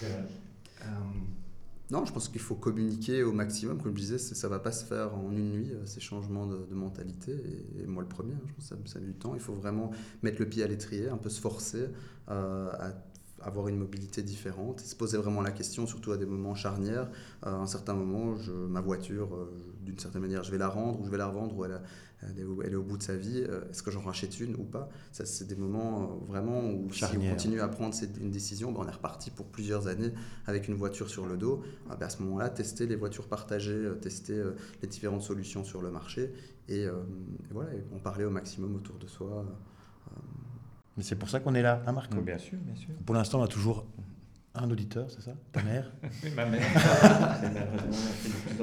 Non, 1.90 2.04
je 2.04 2.12
pense 2.12 2.28
qu'il 2.28 2.40
faut 2.40 2.56
communiquer 2.56 3.22
au 3.22 3.32
maximum. 3.32 3.80
Comme 3.80 3.94
je 3.94 4.00
disais, 4.00 4.18
ça 4.18 4.48
ne 4.48 4.50
va 4.50 4.58
pas 4.58 4.72
se 4.72 4.84
faire 4.84 5.14
en 5.14 5.30
une 5.30 5.52
nuit, 5.52 5.70
euh, 5.72 5.86
ces 5.86 6.00
changements 6.00 6.46
de, 6.46 6.74
mentalité. 6.74 7.32
Et, 7.78 7.86
moi, 7.86 8.02
le 8.02 8.08
premier, 8.08 8.34
hein, 8.34 8.40
je 8.46 8.52
pense 8.54 8.68
que 8.68 8.88
ça, 8.88 8.94
ça 8.94 9.00
met 9.00 9.06
du 9.06 9.14
temps. 9.14 9.34
Il 9.34 9.40
faut 9.40 9.54
vraiment 9.54 9.90
mettre 10.22 10.40
le 10.40 10.48
pied 10.48 10.64
à 10.64 10.66
l'étrier, 10.66 11.08
un 11.08 11.16
peu 11.16 11.28
se 11.28 11.40
forcer 11.40 11.88
euh, 12.28 12.70
à 12.72 12.92
avoir 13.46 13.68
une 13.68 13.76
mobilité 13.78 14.22
différente 14.22 14.80
et 14.82 14.84
se 14.84 14.96
poser 14.96 15.16
vraiment 15.18 15.40
la 15.40 15.52
question, 15.52 15.86
surtout 15.86 16.10
à 16.12 16.16
des 16.16 16.26
moments 16.26 16.54
charnières. 16.56 17.08
Euh, 17.46 17.50
à 17.50 17.54
un 17.54 17.66
certain 17.66 17.94
moment, 17.94 18.36
je, 18.36 18.50
ma 18.52 18.80
voiture, 18.80 19.34
euh, 19.34 19.50
d'une 19.82 19.98
certaine 19.98 20.22
manière, 20.22 20.42
je 20.42 20.50
vais 20.50 20.58
la 20.58 20.68
rendre 20.68 21.00
ou 21.00 21.04
je 21.06 21.10
vais 21.10 21.16
la 21.16 21.28
revendre 21.28 21.56
ou 21.56 21.64
elle, 21.64 21.72
a- 21.72 21.82
elle 22.22 22.40
est, 22.40 22.44
au, 22.44 22.60
elle 22.62 22.72
est 22.72 22.76
au 22.76 22.82
bout 22.82 22.96
de 22.98 23.02
sa 23.04 23.14
vie. 23.16 23.44
Euh, 23.48 23.60
Est-ce 23.70 23.82
que 23.84 23.90
j'en 23.92 24.00
rachète 24.00 24.40
une 24.40 24.54
ou 24.56 24.64
pas? 24.64 24.88
Ça, 25.12 25.24
c'est 25.24 25.46
des 25.46 25.54
moments 25.54 26.16
vraiment 26.28 26.60
où 26.70 26.88
si 26.92 27.16
on 27.16 27.20
continue 27.30 27.60
à 27.60 27.68
prendre 27.68 27.94
cette- 27.94 28.16
une 28.18 28.30
décision, 28.32 28.72
ben, 28.72 28.80
on 28.84 28.88
est 28.88 28.92
reparti 28.92 29.30
pour 29.30 29.46
plusieurs 29.46 29.86
années 29.86 30.12
avec 30.46 30.66
une 30.66 30.74
voiture 30.74 31.08
sur 31.08 31.26
le 31.26 31.36
dos. 31.36 31.62
Ah 31.88 31.94
ben, 31.96 32.06
à 32.06 32.10
ce 32.10 32.22
moment-là, 32.22 32.48
tester 32.50 32.86
les 32.86 32.96
voitures 32.96 33.28
partagées, 33.28 33.88
tester 34.02 34.42
les 34.82 34.88
différentes 34.88 35.22
solutions 35.22 35.62
sur 35.62 35.82
le 35.82 35.90
marché 35.92 36.32
et, 36.68 36.84
euh, 36.86 36.94
et 37.48 37.52
voilà, 37.52 37.72
et 37.74 37.84
en 37.94 37.98
parler 38.00 38.24
au 38.24 38.30
maximum 38.30 38.74
autour 38.74 38.96
de 38.98 39.06
soi. 39.06 39.44
Mais 40.96 41.02
c'est 41.02 41.16
pour 41.16 41.28
ça 41.28 41.40
qu'on 41.40 41.54
est 41.54 41.62
là, 41.62 41.82
hein, 41.86 41.92
Marco 41.92 42.20
Bien 42.20 42.38
sûr, 42.38 42.58
bien 42.58 42.74
sûr. 42.74 42.88
Pour 43.04 43.14
l'instant, 43.14 43.40
on 43.40 43.44
a 43.44 43.48
toujours 43.48 43.84
un 44.54 44.70
auditeur, 44.70 45.06
c'est 45.10 45.20
ça? 45.22 45.32
Ta 45.52 45.62
mère? 45.62 45.90
Ma 46.36 46.46
mère. 46.46 46.62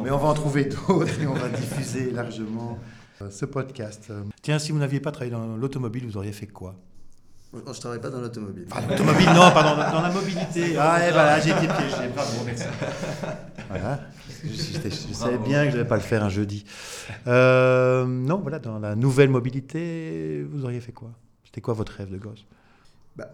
Mais 0.04 0.10
on 0.12 0.18
va 0.18 0.28
en 0.30 0.34
trouver 0.34 0.66
d'autres 0.66 1.22
et 1.22 1.28
on 1.28 1.34
va 1.36 1.50
diffuser 1.50 2.12
largement 2.12 2.80
euh, 3.22 3.30
ce 3.30 3.46
podcast. 3.46 4.12
Tiens, 4.42 4.58
si 4.60 4.72
vous 4.72 4.80
n'aviez 4.80 5.00
pas 5.00 5.12
travaillé 5.12 5.32
dans 5.32 5.56
l'automobile, 5.56 6.06
vous 6.06 6.18
auriez 6.18 6.32
fait 6.32 6.48
quoi? 6.48 6.76
Je 7.54 7.60
ne 7.60 7.74
travaille 7.76 8.02
pas 8.02 8.10
dans 8.10 8.20
l'automobile. 8.22 8.66
Ah, 8.72 8.82
l'automobile, 8.90 9.28
non, 9.28 9.52
pardon, 9.54 9.80
dans 9.96 10.02
la 10.02 10.12
mobilité. 10.12 10.76
Ah, 10.76 11.08
et 11.08 11.12
voilà, 11.12 11.40
j'ai 11.40 11.52
été 11.52 11.68
piégé. 11.68 12.08
Bravo, 12.16 12.44
merci. 12.44 12.64
Voilà. 13.70 14.00
Je, 14.44 14.48
je- 14.50 14.90
je 14.90 15.14
savais 15.14 15.38
bien 15.38 15.60
que 15.66 15.70
je 15.70 15.76
ne 15.76 15.80
devais 15.82 15.88
pas 15.88 15.96
le 15.98 16.02
faire 16.02 16.24
un 16.24 16.30
jeudi. 16.30 16.66
Euh, 17.28 18.08
non, 18.08 18.40
voilà, 18.40 18.58
dans 18.58 18.80
la 18.80 18.96
nouvelle 18.96 19.30
mobilité, 19.30 20.44
vous 20.52 20.66
auriez 20.66 20.80
fait 20.82 20.92
quoi? 20.94 21.12
C'était 21.54 21.62
quoi 21.62 21.76
votre 21.76 21.94
rêve 21.94 22.10
de 22.10 22.18
gosse? 22.18 22.46
Bah, 23.16 23.30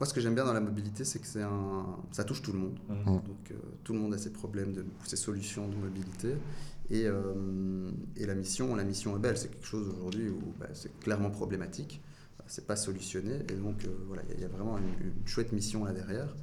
moi, 0.00 0.06
ce 0.06 0.14
que 0.14 0.22
j'aime 0.22 0.34
bien 0.34 0.46
dans 0.46 0.54
la 0.54 0.60
mobilité, 0.60 1.04
c'est 1.04 1.18
que 1.18 1.26
c'est 1.26 1.42
un... 1.42 1.84
ça 2.10 2.24
touche 2.24 2.40
tout 2.40 2.52
le 2.52 2.58
monde. 2.58 2.78
Mhm. 2.88 3.04
Donc, 3.04 3.50
euh, 3.50 3.54
tout 3.84 3.92
le 3.92 3.98
monde 3.98 4.14
a 4.14 4.18
ses 4.18 4.32
problèmes, 4.32 4.72
de, 4.72 4.86
ses 5.04 5.16
solutions 5.16 5.68
de 5.68 5.76
mobilité. 5.76 6.34
Et, 6.88 7.04
euh, 7.06 7.90
et 8.16 8.24
la 8.24 8.34
mission, 8.34 8.74
la 8.74 8.84
mission 8.84 9.14
est 9.16 9.20
belle. 9.20 9.36
C'est 9.36 9.48
quelque 9.50 9.66
chose 9.66 9.86
aujourd'hui 9.88 10.30
où 10.30 10.40
bah, 10.58 10.68
c'est 10.72 10.98
clairement 11.00 11.30
problématique. 11.30 12.00
C'est 12.46 12.66
pas 12.66 12.76
solutionné. 12.76 13.40
Et 13.50 13.54
donc, 13.54 13.84
euh, 13.84 13.88
voilà, 14.08 14.22
il 14.24 14.30
y, 14.30 14.32
a- 14.32 14.36
il 14.38 14.40
y 14.40 14.44
a 14.44 14.48
vraiment 14.48 14.78
une, 14.78 14.84
une 15.06 15.26
chouette 15.28 15.52
mission 15.52 15.84
là 15.84 15.92
derrière. 15.92 16.34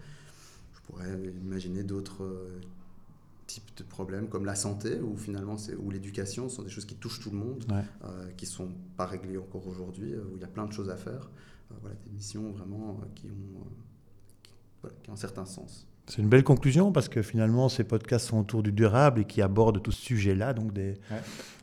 Je 0.75 0.79
pourrais 0.81 1.11
imaginer 1.43 1.83
d'autres 1.83 2.23
euh, 2.23 2.61
types 3.53 3.71
de 3.77 3.83
problèmes 3.83 4.27
comme 4.29 4.45
la 4.45 4.55
santé 4.55 4.99
ou 5.01 5.17
finalement 5.17 5.57
c'est 5.57 5.75
ou 5.75 5.89
l'éducation 5.89 6.49
ce 6.49 6.57
sont 6.57 6.63
des 6.63 6.69
choses 6.75 6.85
qui 6.85 6.95
touchent 7.03 7.19
tout 7.19 7.31
le 7.31 7.38
monde 7.45 7.65
Ouais. 7.71 7.83
euh, 8.05 8.29
qui 8.38 8.45
sont 8.45 8.69
pas 8.95 9.07
réglées 9.07 9.38
encore 9.45 9.65
aujourd'hui 9.67 10.13
euh, 10.13 10.23
où 10.31 10.35
il 10.38 10.41
y 10.41 10.49
a 10.51 10.53
plein 10.57 10.67
de 10.67 10.73
choses 10.77 10.89
à 10.89 10.97
faire 10.97 11.23
Euh, 11.71 11.75
voilà 11.81 11.95
des 12.05 12.12
missions 12.19 12.51
vraiment 12.57 12.85
euh, 13.01 13.05
qui 13.15 13.27
ont 13.27 13.59
euh, 13.62 13.69
qui, 14.43 14.53
voilà, 14.81 14.95
qui 15.01 15.09
ont 15.09 15.13
un 15.13 15.23
certain 15.27 15.45
sens 15.45 15.71
C'est 16.07 16.21
une 16.21 16.29
belle 16.29 16.43
conclusion 16.43 16.91
parce 16.91 17.09
que 17.13 17.21
finalement, 17.31 17.69
ces 17.69 17.83
podcasts 17.93 18.27
sont 18.31 18.39
autour 18.39 18.62
du 18.63 18.71
durable 18.71 19.21
et 19.21 19.25
qui 19.31 19.41
abordent 19.49 19.81
tout 19.85 19.91
ce 19.91 20.01
sujet-là, 20.12 20.53
donc 20.59 20.69
des, 20.73 20.93
Ouais. 21.12 21.21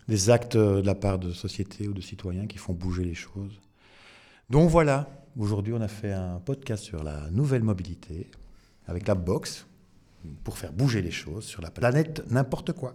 des 0.08 0.30
actes 0.36 0.56
de 0.56 0.82
la 0.92 0.94
part 0.94 1.18
de 1.26 1.30
sociétés 1.32 1.86
ou 1.90 1.94
de 2.00 2.00
citoyens 2.12 2.46
qui 2.52 2.58
font 2.58 2.74
bouger 2.84 3.04
les 3.04 3.14
choses. 3.26 3.56
Donc 4.54 4.70
voilà, 4.70 4.96
aujourd'hui, 5.36 5.72
on 5.78 5.80
a 5.80 5.88
fait 6.00 6.12
un 6.12 6.38
podcast 6.48 6.82
sur 6.84 7.02
la 7.10 7.18
nouvelle 7.30 7.64
mobilité 7.64 8.30
avec 8.86 9.08
la 9.08 9.14
box 9.16 9.66
pour 10.42 10.58
faire 10.58 10.72
bouger 10.72 11.02
les 11.02 11.10
choses 11.10 11.44
sur 11.44 11.62
la 11.62 11.70
planète 11.70 12.24
n'importe 12.30 12.72
quoi. 12.72 12.94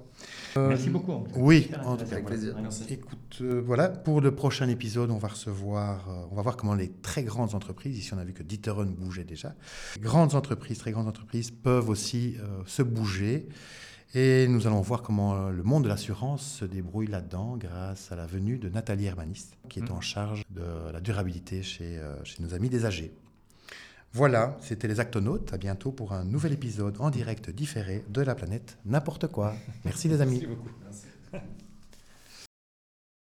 Merci 0.56 0.90
beaucoup. 0.90 1.12
en. 1.14 1.24
Oui, 1.36 1.70
en 1.86 1.96
tout 1.96 2.06
cas, 2.06 2.14
avec 2.14 2.26
plaisir. 2.26 2.56
Écoute, 2.90 3.38
euh, 3.42 3.62
voilà, 3.66 3.88
pour 3.90 4.20
le 4.22 4.36
prochain 4.36 4.68
épisode, 4.68 5.12
on 5.12 5.18
va 5.18 5.30
recevoir, 5.30 6.10
euh, 6.10 6.26
on 6.32 6.36
va 6.36 6.42
voir 6.42 6.58
comment 6.58 6.76
les 6.76 6.92
très 6.92 7.24
grandes 7.24 7.56
entreprises, 7.56 7.98
ici 7.98 8.14
on 8.14 8.18
a 8.18 8.24
vu 8.26 8.34
que 8.34 8.44
D'Ieteren 8.44 8.94
bougeait 8.94 9.24
déjà, 9.24 9.56
les 9.96 10.02
grandes 10.02 10.36
entreprises, 10.36 10.80
très 10.80 10.92
grandes 10.92 11.08
entreprises 11.08 11.52
peuvent 11.52 11.90
aussi 11.90 12.36
euh, 12.40 12.62
se 12.66 12.82
bouger. 12.84 13.48
Et 14.14 14.46
nous 14.50 14.68
allons 14.68 14.82
voir 14.82 15.04
comment 15.04 15.48
le 15.50 15.64
monde 15.64 15.86
de 15.86 15.88
l'assurance 15.88 16.58
se 16.60 16.66
débrouille 16.66 17.08
là-dedans 17.08 17.56
grâce 17.56 18.12
à 18.12 18.18
la 18.18 18.26
venue 18.26 18.58
de 18.58 18.68
Nathalie 18.68 19.06
Hermanis, 19.06 19.52
qui 19.70 19.80
est 19.80 19.84
Mhm. 19.84 19.92
en 19.98 20.02
charge 20.02 20.44
de 20.50 20.92
la 20.92 21.00
durabilité 21.00 21.64
chez, 21.64 21.98
chez 22.26 22.44
nos 22.44 22.54
amis 22.54 22.68
des 22.68 22.84
âgés. 22.84 23.14
Voilà, 24.14 24.58
c'était 24.62 24.90
les 24.90 25.00
Actonautes. 25.00 25.54
À 25.54 25.58
bientôt 25.58 25.92
pour 25.92 26.12
un 26.12 26.26
nouvel 26.26 26.52
épisode 26.52 26.96
en 27.00 27.10
direct 27.10 27.50
différé 27.50 28.04
de 28.10 28.22
la 28.22 28.36
planète 28.36 28.78
N'importe 28.86 29.28
quoi. 29.28 29.54
Merci 29.86 30.10
les 30.10 30.20
amis. 30.20 30.46